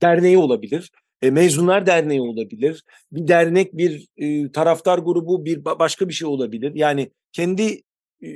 derneği 0.02 0.38
olabilir. 0.38 0.90
E, 1.22 1.30
mezunlar 1.30 1.86
derneği 1.86 2.20
olabilir. 2.20 2.84
Bir 3.12 3.28
dernek, 3.28 3.76
bir 3.76 4.08
e, 4.16 4.52
taraftar 4.52 4.98
grubu, 4.98 5.44
bir 5.44 5.64
başka 5.64 6.08
bir 6.08 6.14
şey 6.14 6.28
olabilir. 6.28 6.72
Yani 6.74 7.10
kendi 7.32 7.82
e, 8.22 8.28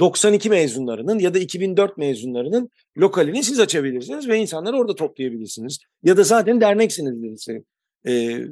92 0.00 0.50
mezunlarının 0.50 1.18
ya 1.18 1.34
da 1.34 1.38
2004 1.38 1.98
mezunlarının 1.98 2.70
lokalini 2.98 3.42
siz 3.42 3.60
açabilirsiniz 3.60 4.28
ve 4.28 4.38
insanları 4.38 4.76
orada 4.76 4.94
toplayabilirsiniz. 4.94 5.78
Ya 6.02 6.16
da 6.16 6.22
zaten 6.22 6.60
derneksinizdir. 6.60 7.62
E, 8.06 8.44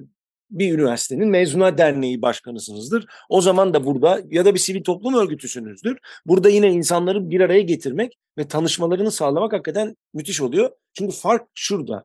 bir 0.53 0.75
üniversitenin 0.75 1.29
mezunlar 1.29 1.79
derneği 1.79 2.23
başkanısınızdır. 2.23 3.07
O 3.29 3.41
zaman 3.41 3.75
da 3.75 3.87
burada 3.87 4.21
ya 4.31 4.45
da 4.45 4.55
bir 4.55 4.59
sivil 4.59 4.83
toplum 4.83 5.15
örgütüsünüzdür. 5.15 5.99
Burada 6.27 6.49
yine 6.49 6.73
insanları 6.73 7.31
bir 7.31 7.41
araya 7.41 7.63
getirmek 7.63 8.19
ve 8.39 8.49
tanışmalarını 8.49 9.11
sağlamak 9.11 9.53
hakikaten 9.53 9.97
müthiş 10.15 10.41
oluyor. 10.41 10.71
Çünkü 10.95 11.17
fark 11.17 11.43
şurada. 11.55 12.05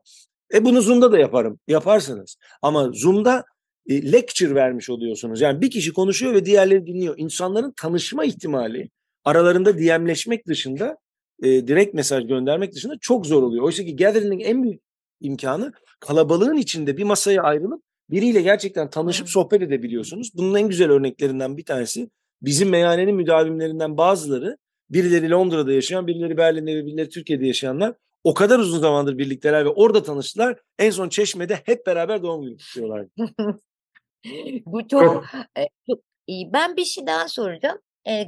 E 0.54 0.64
bunu 0.64 0.82
Zoom'da 0.82 1.12
da 1.12 1.18
yaparım. 1.18 1.60
Yaparsınız. 1.68 2.36
Ama 2.62 2.90
Zoom'da 2.92 3.44
e, 3.86 4.12
lecture 4.12 4.54
vermiş 4.54 4.90
oluyorsunuz. 4.90 5.40
Yani 5.40 5.60
bir 5.60 5.70
kişi 5.70 5.92
konuşuyor 5.92 6.34
ve 6.34 6.44
diğerleri 6.44 6.86
dinliyor. 6.86 7.14
İnsanların 7.18 7.72
tanışma 7.76 8.24
ihtimali 8.24 8.90
aralarında 9.24 9.78
DM'leşmek 9.78 10.46
dışında 10.46 10.96
e, 11.42 11.68
direkt 11.68 11.94
mesaj 11.94 12.26
göndermek 12.26 12.74
dışında 12.74 12.94
çok 13.00 13.26
zor 13.26 13.42
oluyor. 13.42 13.64
Oysa 13.64 13.84
ki 13.84 13.96
Gathering'in 13.96 14.44
en 14.44 14.62
büyük 14.62 14.80
imkanı 15.20 15.72
kalabalığın 16.00 16.56
içinde 16.56 16.96
bir 16.96 17.04
masaya 17.04 17.42
ayrılıp 17.42 17.82
biriyle 18.10 18.42
gerçekten 18.42 18.90
tanışıp 18.90 19.28
sohbet 19.28 19.62
edebiliyorsunuz. 19.62 20.30
Bunun 20.34 20.54
en 20.54 20.68
güzel 20.68 20.90
örneklerinden 20.90 21.56
bir 21.56 21.64
tanesi 21.64 22.10
bizim 22.42 22.68
meyhanenin 22.68 23.14
müdavimlerinden 23.14 23.96
bazıları 23.96 24.56
birileri 24.90 25.30
Londra'da 25.30 25.72
yaşayan, 25.72 26.06
birileri 26.06 26.36
Berlin'de 26.36 26.74
ve 26.74 26.86
birileri 26.86 27.08
Türkiye'de 27.08 27.46
yaşayanlar 27.46 27.94
o 28.24 28.34
kadar 28.34 28.58
uzun 28.58 28.80
zamandır 28.80 29.18
birlikteler 29.18 29.64
ve 29.64 29.68
orada 29.68 30.02
tanıştılar. 30.02 30.60
En 30.78 30.90
son 30.90 31.08
Çeşme'de 31.08 31.62
hep 31.64 31.86
beraber 31.86 32.22
doğum 32.22 32.42
günü 32.42 32.56
kutluyorlar. 32.56 33.06
Bu 34.66 34.88
çok, 34.88 35.24
e, 35.58 35.68
çok 35.86 36.00
iyi. 36.26 36.52
Ben 36.52 36.76
bir 36.76 36.84
şey 36.84 37.06
daha 37.06 37.28
soracağım. 37.28 37.78
E, 38.08 38.24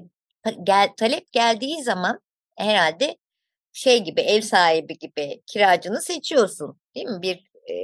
gel, 0.65 0.89
talep 0.97 1.33
geldiği 1.33 1.83
zaman 1.83 2.21
herhalde 2.57 3.17
şey 3.73 4.05
gibi 4.05 4.21
ev 4.21 4.41
sahibi 4.41 4.99
gibi 4.99 5.43
kiracını 5.47 6.03
seçiyorsun 6.03 6.81
değil 6.95 7.07
mi? 7.07 7.23
Bir 7.23 7.45
e, 7.71 7.75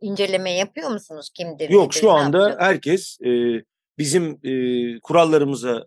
inceleme 0.00 0.50
yapıyor 0.50 0.90
musunuz 0.90 1.30
kimdir? 1.34 1.70
Yok 1.70 1.94
şu 1.94 2.10
anda 2.10 2.38
yapacak? 2.38 2.60
herkes 2.60 3.18
e, 3.20 3.62
bizim 3.98 4.38
e, 4.44 4.52
kurallarımıza 5.00 5.86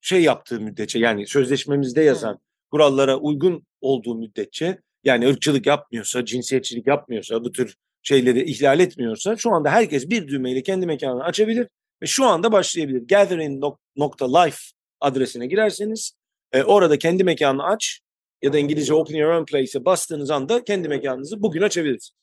şey 0.00 0.22
yaptığı 0.22 0.60
müddetçe 0.60 0.98
yani 0.98 1.26
sözleşmemizde 1.26 2.02
yazan 2.02 2.32
Hı. 2.32 2.38
kurallara 2.70 3.16
uygun 3.16 3.66
olduğu 3.80 4.14
müddetçe 4.14 4.78
yani 5.04 5.28
ırkçılık 5.28 5.66
yapmıyorsa, 5.66 6.24
cinsiyetçilik 6.24 6.86
yapmıyorsa, 6.86 7.44
bu 7.44 7.52
tür 7.52 7.76
şeyleri 8.02 8.50
ihlal 8.50 8.80
etmiyorsa 8.80 9.36
şu 9.36 9.50
anda 9.50 9.70
herkes 9.70 10.10
bir 10.10 10.28
düğmeyle 10.28 10.62
kendi 10.62 10.86
mekanını 10.86 11.24
açabilir 11.24 11.68
ve 12.02 12.06
şu 12.06 12.24
anda 12.24 12.52
başlayabilir. 12.52 13.08
Gathering.life 13.08 14.58
adresine 15.00 15.46
girerseniz 15.46 16.12
e, 16.52 16.62
orada 16.62 16.98
kendi 16.98 17.24
mekanını 17.24 17.64
aç 17.64 18.00
ya 18.42 18.52
da 18.52 18.58
İngilizce 18.58 18.94
Open 18.94 19.16
Your 19.16 19.32
Own 19.32 19.44
Place'e 19.44 19.84
bastığınız 19.84 20.30
anda 20.30 20.64
kendi 20.64 20.88
mekanınızı 20.88 21.42
bugün 21.42 21.62
açabilirsiniz. 21.62 22.21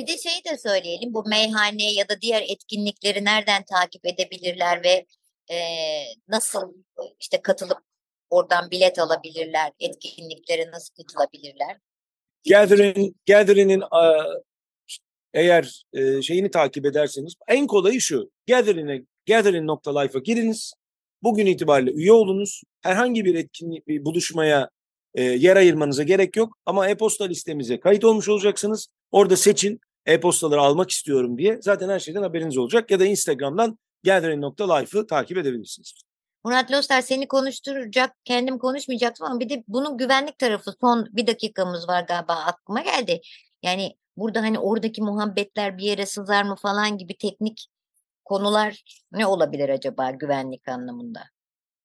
Bir 0.00 0.06
de 0.06 0.18
şeyi 0.18 0.44
de 0.44 0.58
söyleyelim 0.58 1.14
bu 1.14 1.24
meyhane 1.28 1.92
ya 1.92 2.08
da 2.08 2.20
diğer 2.20 2.42
etkinlikleri 2.48 3.24
nereden 3.24 3.64
takip 3.64 4.06
edebilirler 4.06 4.84
ve 4.84 5.06
e, 5.54 5.58
nasıl 6.28 6.74
işte 7.20 7.42
katılıp 7.42 7.78
oradan 8.30 8.70
bilet 8.70 8.98
alabilirler, 8.98 9.72
etkinliklere 9.80 10.70
nasıl 10.70 10.94
katılabilirler? 10.94 11.76
Gathering, 12.48 13.14
Gathering'in 13.28 13.82
eğer 15.34 15.84
e, 15.92 16.22
şeyini 16.22 16.50
takip 16.50 16.86
ederseniz 16.86 17.34
en 17.48 17.66
kolayı 17.66 18.00
şu. 18.00 18.30
Gathering'e 18.48 19.02
gathering.life'a 19.28 20.20
giriniz. 20.20 20.72
Bugün 21.22 21.46
itibariyle 21.46 21.90
üye 21.90 22.12
olunuz. 22.12 22.62
Herhangi 22.82 23.24
bir 23.24 23.34
etkinlik, 23.34 23.88
bir 23.88 24.04
buluşmaya 24.04 24.70
e, 25.14 25.22
yer 25.22 25.56
ayırmanıza 25.56 26.02
gerek 26.02 26.36
yok. 26.36 26.58
Ama 26.66 26.88
e-posta 26.88 27.24
listemize 27.24 27.80
kayıt 27.80 28.04
olmuş 28.04 28.28
olacaksınız. 28.28 28.88
Orada 29.10 29.36
seçin 29.36 29.80
e-postaları 30.06 30.60
almak 30.60 30.90
istiyorum 30.90 31.38
diye. 31.38 31.58
Zaten 31.62 31.88
her 31.88 31.98
şeyden 31.98 32.22
haberiniz 32.22 32.58
olacak. 32.58 32.90
Ya 32.90 33.00
da 33.00 33.06
Instagram'dan 33.06 33.78
gathering.life'ı 34.04 35.06
takip 35.06 35.38
edebilirsiniz. 35.38 35.92
Murat 36.44 36.72
Loster 36.72 37.00
seni 37.00 37.28
konuşturacak, 37.28 38.16
kendim 38.24 38.58
konuşmayacaktım 38.58 39.26
ama 39.26 39.40
bir 39.40 39.48
de 39.48 39.64
bunun 39.68 39.98
güvenlik 39.98 40.38
tarafı 40.38 40.72
son 40.80 41.06
bir 41.12 41.26
dakikamız 41.26 41.88
var 41.88 42.04
galiba 42.08 42.34
aklıma 42.34 42.80
geldi. 42.80 43.20
Yani 43.62 43.96
burada 44.16 44.42
hani 44.42 44.58
oradaki 44.58 45.02
muhabbetler 45.02 45.78
bir 45.78 45.82
yere 45.82 46.06
sızar 46.06 46.44
mı 46.44 46.56
falan 46.56 46.98
gibi 46.98 47.16
teknik 47.16 47.66
konular 48.24 48.82
ne 49.12 49.26
olabilir 49.26 49.68
acaba 49.68 50.10
güvenlik 50.10 50.68
anlamında? 50.68 51.20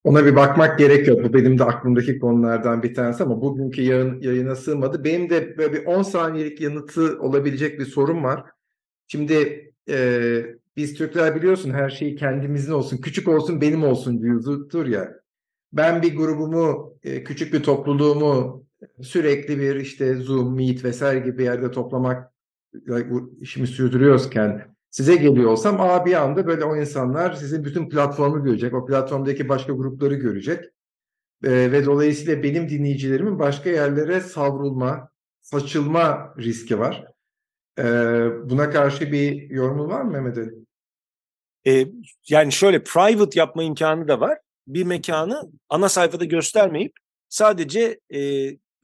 Ona 0.06 0.26
bir 0.26 0.36
bakmak 0.36 0.80
gerekiyor. 0.80 1.24
Bu 1.24 1.34
benim 1.34 1.60
de 1.60 1.64
aklımdaki 1.64 2.20
konulardan 2.20 2.84
bir 2.84 2.94
tanesi 2.94 3.24
ama 3.24 3.42
bugünkü 3.42 3.82
yayın, 3.82 4.22
yayına 4.22 4.56
sığmadı. 4.56 5.04
Benim 5.04 5.30
de 5.30 5.58
böyle 5.58 5.74
bir 5.74 5.86
10 5.86 6.02
saniyelik 6.02 6.62
yanıtı 6.62 7.20
olabilecek 7.20 7.80
bir 7.80 7.86
sorum 7.86 8.24
var. 8.24 8.44
Şimdi 9.08 9.66
e, 9.90 10.46
biz 10.78 10.94
Türkler 10.94 11.36
biliyorsun 11.36 11.72
her 11.72 11.90
şeyi 11.90 12.16
kendimizin 12.16 12.72
olsun, 12.72 12.98
küçük 12.98 13.28
olsun 13.28 13.62
benim 13.62 13.84
olsun 13.84 14.22
diyordur 14.22 14.86
ya. 14.86 15.14
Ben 15.74 16.02
bir 16.02 16.16
grubumu, 16.16 16.98
e, 17.04 17.24
küçük 17.24 17.54
bir 17.54 17.64
topluluğumu 17.64 18.66
sürekli 19.02 19.60
bir 19.60 19.76
işte 19.76 20.16
Zoom, 20.16 20.56
Meet 20.56 20.84
vesaire 20.84 21.20
gibi 21.20 21.44
yerde 21.44 21.72
toplamak 21.72 22.32
işimi 23.42 23.68
sürdürüyorken 23.68 24.75
size 24.96 25.16
geliyor 25.16 25.52
olsam 25.52 25.82
aa 25.82 26.06
bir 26.06 26.14
anda 26.14 26.48
böyle 26.48 26.66
o 26.66 26.76
insanlar 26.76 27.34
sizin 27.34 27.66
bütün 27.66 27.90
platformu 27.90 28.44
görecek. 28.44 28.74
O 28.74 28.86
platformdaki 28.86 29.50
başka 29.50 29.74
grupları 29.74 30.16
görecek. 30.16 30.66
Ee, 31.44 31.72
ve 31.72 31.86
dolayısıyla 31.86 32.44
benim 32.44 32.70
dinleyicilerimin 32.70 33.40
başka 33.40 33.70
yerlere 33.70 34.22
savrulma, 34.22 35.10
saçılma 35.42 36.34
riski 36.38 36.80
var. 36.80 37.06
Ee, 37.80 37.84
buna 38.44 38.70
karşı 38.70 39.12
bir 39.12 39.50
yorumun 39.50 39.90
var 39.90 40.02
mı 40.02 40.12
Mehmet 40.12 40.38
Ali? 40.38 40.52
Ee, 41.68 41.88
yani 42.30 42.52
şöyle 42.52 42.84
private 42.84 43.40
yapma 43.40 43.64
imkanı 43.64 44.08
da 44.08 44.20
var. 44.20 44.38
Bir 44.68 44.84
mekanı 44.84 45.52
ana 45.70 45.90
sayfada 45.90 46.26
göstermeyip 46.26 46.94
sadece 47.30 48.00
e, 48.10 48.20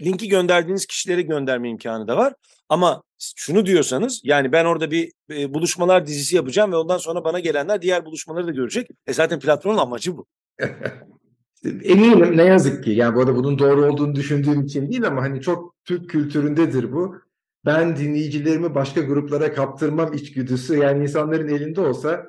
linki 0.01 0.27
gönderdiğiniz 0.29 0.85
kişilere 0.85 1.21
gönderme 1.21 1.69
imkanı 1.69 2.07
da 2.07 2.17
var. 2.17 2.33
Ama 2.69 3.03
şunu 3.35 3.65
diyorsanız 3.65 4.21
yani 4.23 4.51
ben 4.51 4.65
orada 4.65 4.91
bir 4.91 5.11
e, 5.31 5.53
buluşmalar 5.53 6.07
dizisi 6.07 6.35
yapacağım 6.35 6.71
ve 6.71 6.75
ondan 6.75 6.97
sonra 6.97 7.23
bana 7.23 7.39
gelenler 7.39 7.81
diğer 7.81 8.05
buluşmaları 8.05 8.47
da 8.47 8.51
görecek. 8.51 8.89
E 9.07 9.13
zaten 9.13 9.39
platformun 9.39 9.77
amacı 9.77 10.17
bu. 10.17 10.25
Eminim 11.83 12.37
ne 12.37 12.43
yazık 12.43 12.83
ki 12.83 12.91
yani 12.91 13.15
bu 13.15 13.19
arada 13.19 13.35
bunun 13.35 13.59
doğru 13.59 13.85
olduğunu 13.85 14.15
düşündüğüm 14.15 14.61
için 14.61 14.91
değil 14.91 15.07
ama 15.07 15.21
hani 15.21 15.41
çok 15.41 15.75
Türk 15.85 16.09
kültüründedir 16.09 16.91
bu. 16.91 17.15
Ben 17.65 17.97
dinleyicilerimi 17.97 18.75
başka 18.75 19.01
gruplara 19.01 19.53
kaptırmam 19.53 20.13
içgüdüsü 20.13 20.77
yani 20.77 21.03
insanların 21.03 21.47
elinde 21.47 21.81
olsa 21.81 22.25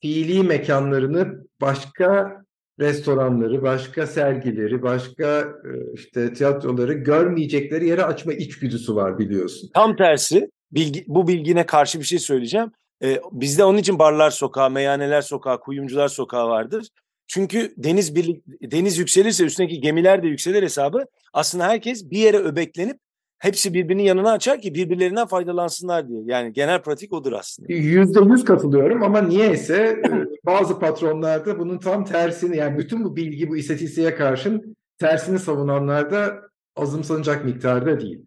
fiili 0.00 0.42
mekanlarını 0.42 1.46
başka 1.60 2.36
restoranları, 2.82 3.62
başka 3.62 4.06
sergileri, 4.06 4.82
başka 4.82 5.40
e, 5.40 5.70
işte 5.94 6.32
tiyatroları 6.32 6.92
görmeyecekleri 6.92 7.88
yere 7.88 8.04
açma 8.04 8.32
içgüdüsü 8.32 8.94
var 8.94 9.18
biliyorsun. 9.18 9.70
Tam 9.74 9.96
tersi 9.96 10.48
bilgi, 10.72 11.04
bu 11.06 11.28
bilgine 11.28 11.66
karşı 11.66 12.00
bir 12.00 12.04
şey 12.04 12.18
söyleyeceğim. 12.18 12.70
Ee, 13.04 13.20
bizde 13.32 13.64
onun 13.64 13.78
için 13.78 13.98
barlar 13.98 14.30
sokağı, 14.30 14.70
meyhaneler 14.70 15.22
sokağı, 15.22 15.60
kuyumcular 15.60 16.08
sokağı 16.08 16.48
vardır. 16.48 16.88
Çünkü 17.26 17.74
deniz 17.76 18.14
birlik, 18.14 18.44
deniz 18.46 18.98
yükselirse 18.98 19.44
üstündeki 19.44 19.80
gemiler 19.80 20.22
de 20.22 20.28
yükselir 20.28 20.62
hesabı. 20.62 21.04
Aslında 21.32 21.64
herkes 21.68 22.10
bir 22.10 22.18
yere 22.18 22.36
öbeklenip 22.36 22.98
hepsi 23.42 23.74
birbirinin 23.74 24.02
yanına 24.02 24.32
açar 24.32 24.60
ki 24.60 24.74
birbirlerinden 24.74 25.26
faydalansınlar 25.26 26.08
diye. 26.08 26.22
Yani 26.24 26.52
genel 26.52 26.82
pratik 26.82 27.12
odur 27.12 27.32
aslında. 27.32 27.72
Yüzde 27.72 28.20
yüz 28.20 28.44
katılıyorum 28.44 29.02
ama 29.02 29.22
niyeyse 29.22 30.02
e, 30.06 30.10
bazı 30.46 30.78
patronlarda 30.78 31.58
bunun 31.58 31.78
tam 31.78 32.04
tersini 32.04 32.56
yani 32.56 32.78
bütün 32.78 33.04
bu 33.04 33.16
bilgi 33.16 33.48
bu 33.48 33.56
istatistiğe 33.56 34.14
karşın 34.14 34.76
tersini 34.98 35.38
savunanlar 35.38 36.10
da 36.10 36.42
azımsanacak 36.76 37.44
miktarda 37.44 38.00
değil. 38.00 38.26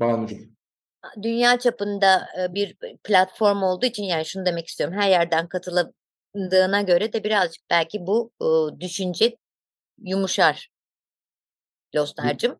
Banucuğum. 0.00 0.56
Dünya 1.22 1.58
çapında 1.58 2.26
e, 2.40 2.54
bir 2.54 2.76
platform 3.04 3.62
olduğu 3.62 3.86
için 3.86 4.04
yani 4.04 4.24
şunu 4.26 4.46
demek 4.46 4.66
istiyorum. 4.66 4.96
Her 4.98 5.10
yerden 5.10 5.48
katıldığına 5.48 6.82
göre 6.82 7.12
de 7.12 7.24
birazcık 7.24 7.64
belki 7.70 8.06
bu 8.06 8.30
e, 8.40 8.80
düşünce 8.80 9.36
yumuşar. 9.98 10.68
Lostar'cığım. 11.94 12.56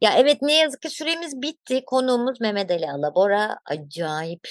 Ya 0.00 0.14
evet 0.16 0.42
ne 0.42 0.56
yazık 0.56 0.82
ki 0.82 0.90
süremiz 0.90 1.42
bitti. 1.42 1.84
Konuğumuz 1.86 2.40
Mehmet 2.40 2.70
Ali 2.70 2.90
Alabora. 2.90 3.58
Acayip 3.64 4.48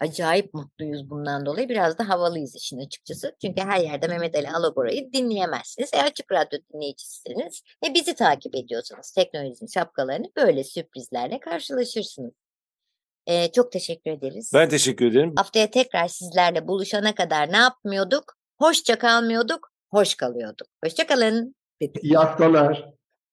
acayip 0.00 0.54
mutluyuz 0.54 1.10
bundan 1.10 1.46
dolayı. 1.46 1.68
Biraz 1.68 1.98
da 1.98 2.08
havalıyız 2.08 2.56
işin 2.56 2.78
açıkçası. 2.78 3.36
Çünkü 3.40 3.62
her 3.62 3.80
yerde 3.80 4.06
Mehmet 4.08 4.36
Ali 4.36 4.50
Alabora'yı 4.50 5.12
dinleyemezsiniz. 5.12 5.90
E 5.94 6.02
açık 6.02 6.32
radyo 6.32 6.58
dinleyicisiniz 6.74 7.62
ve 7.84 7.94
bizi 7.94 8.14
takip 8.14 8.54
ediyorsanız 8.54 9.12
teknolojinin 9.12 9.70
şapkalarını 9.74 10.26
böyle 10.36 10.64
sürprizlerle 10.64 11.40
karşılaşırsınız. 11.40 12.32
E, 13.26 13.52
çok 13.52 13.72
teşekkür 13.72 14.10
ederiz. 14.10 14.50
Ben 14.54 14.68
teşekkür 14.68 15.06
ederim. 15.06 15.32
Haftaya 15.36 15.70
tekrar 15.70 16.08
sizlerle 16.08 16.68
buluşana 16.68 17.14
kadar 17.14 17.52
ne 17.52 17.56
yapmıyorduk? 17.56 18.34
Hoşça 18.58 18.98
kalmıyorduk, 18.98 19.72
hoş 19.90 20.14
kalıyorduk. 20.14 20.68
Hoşça 20.84 21.06
kalın. 21.06 21.54
İyi 22.02 22.16
haftalar. 22.16 22.97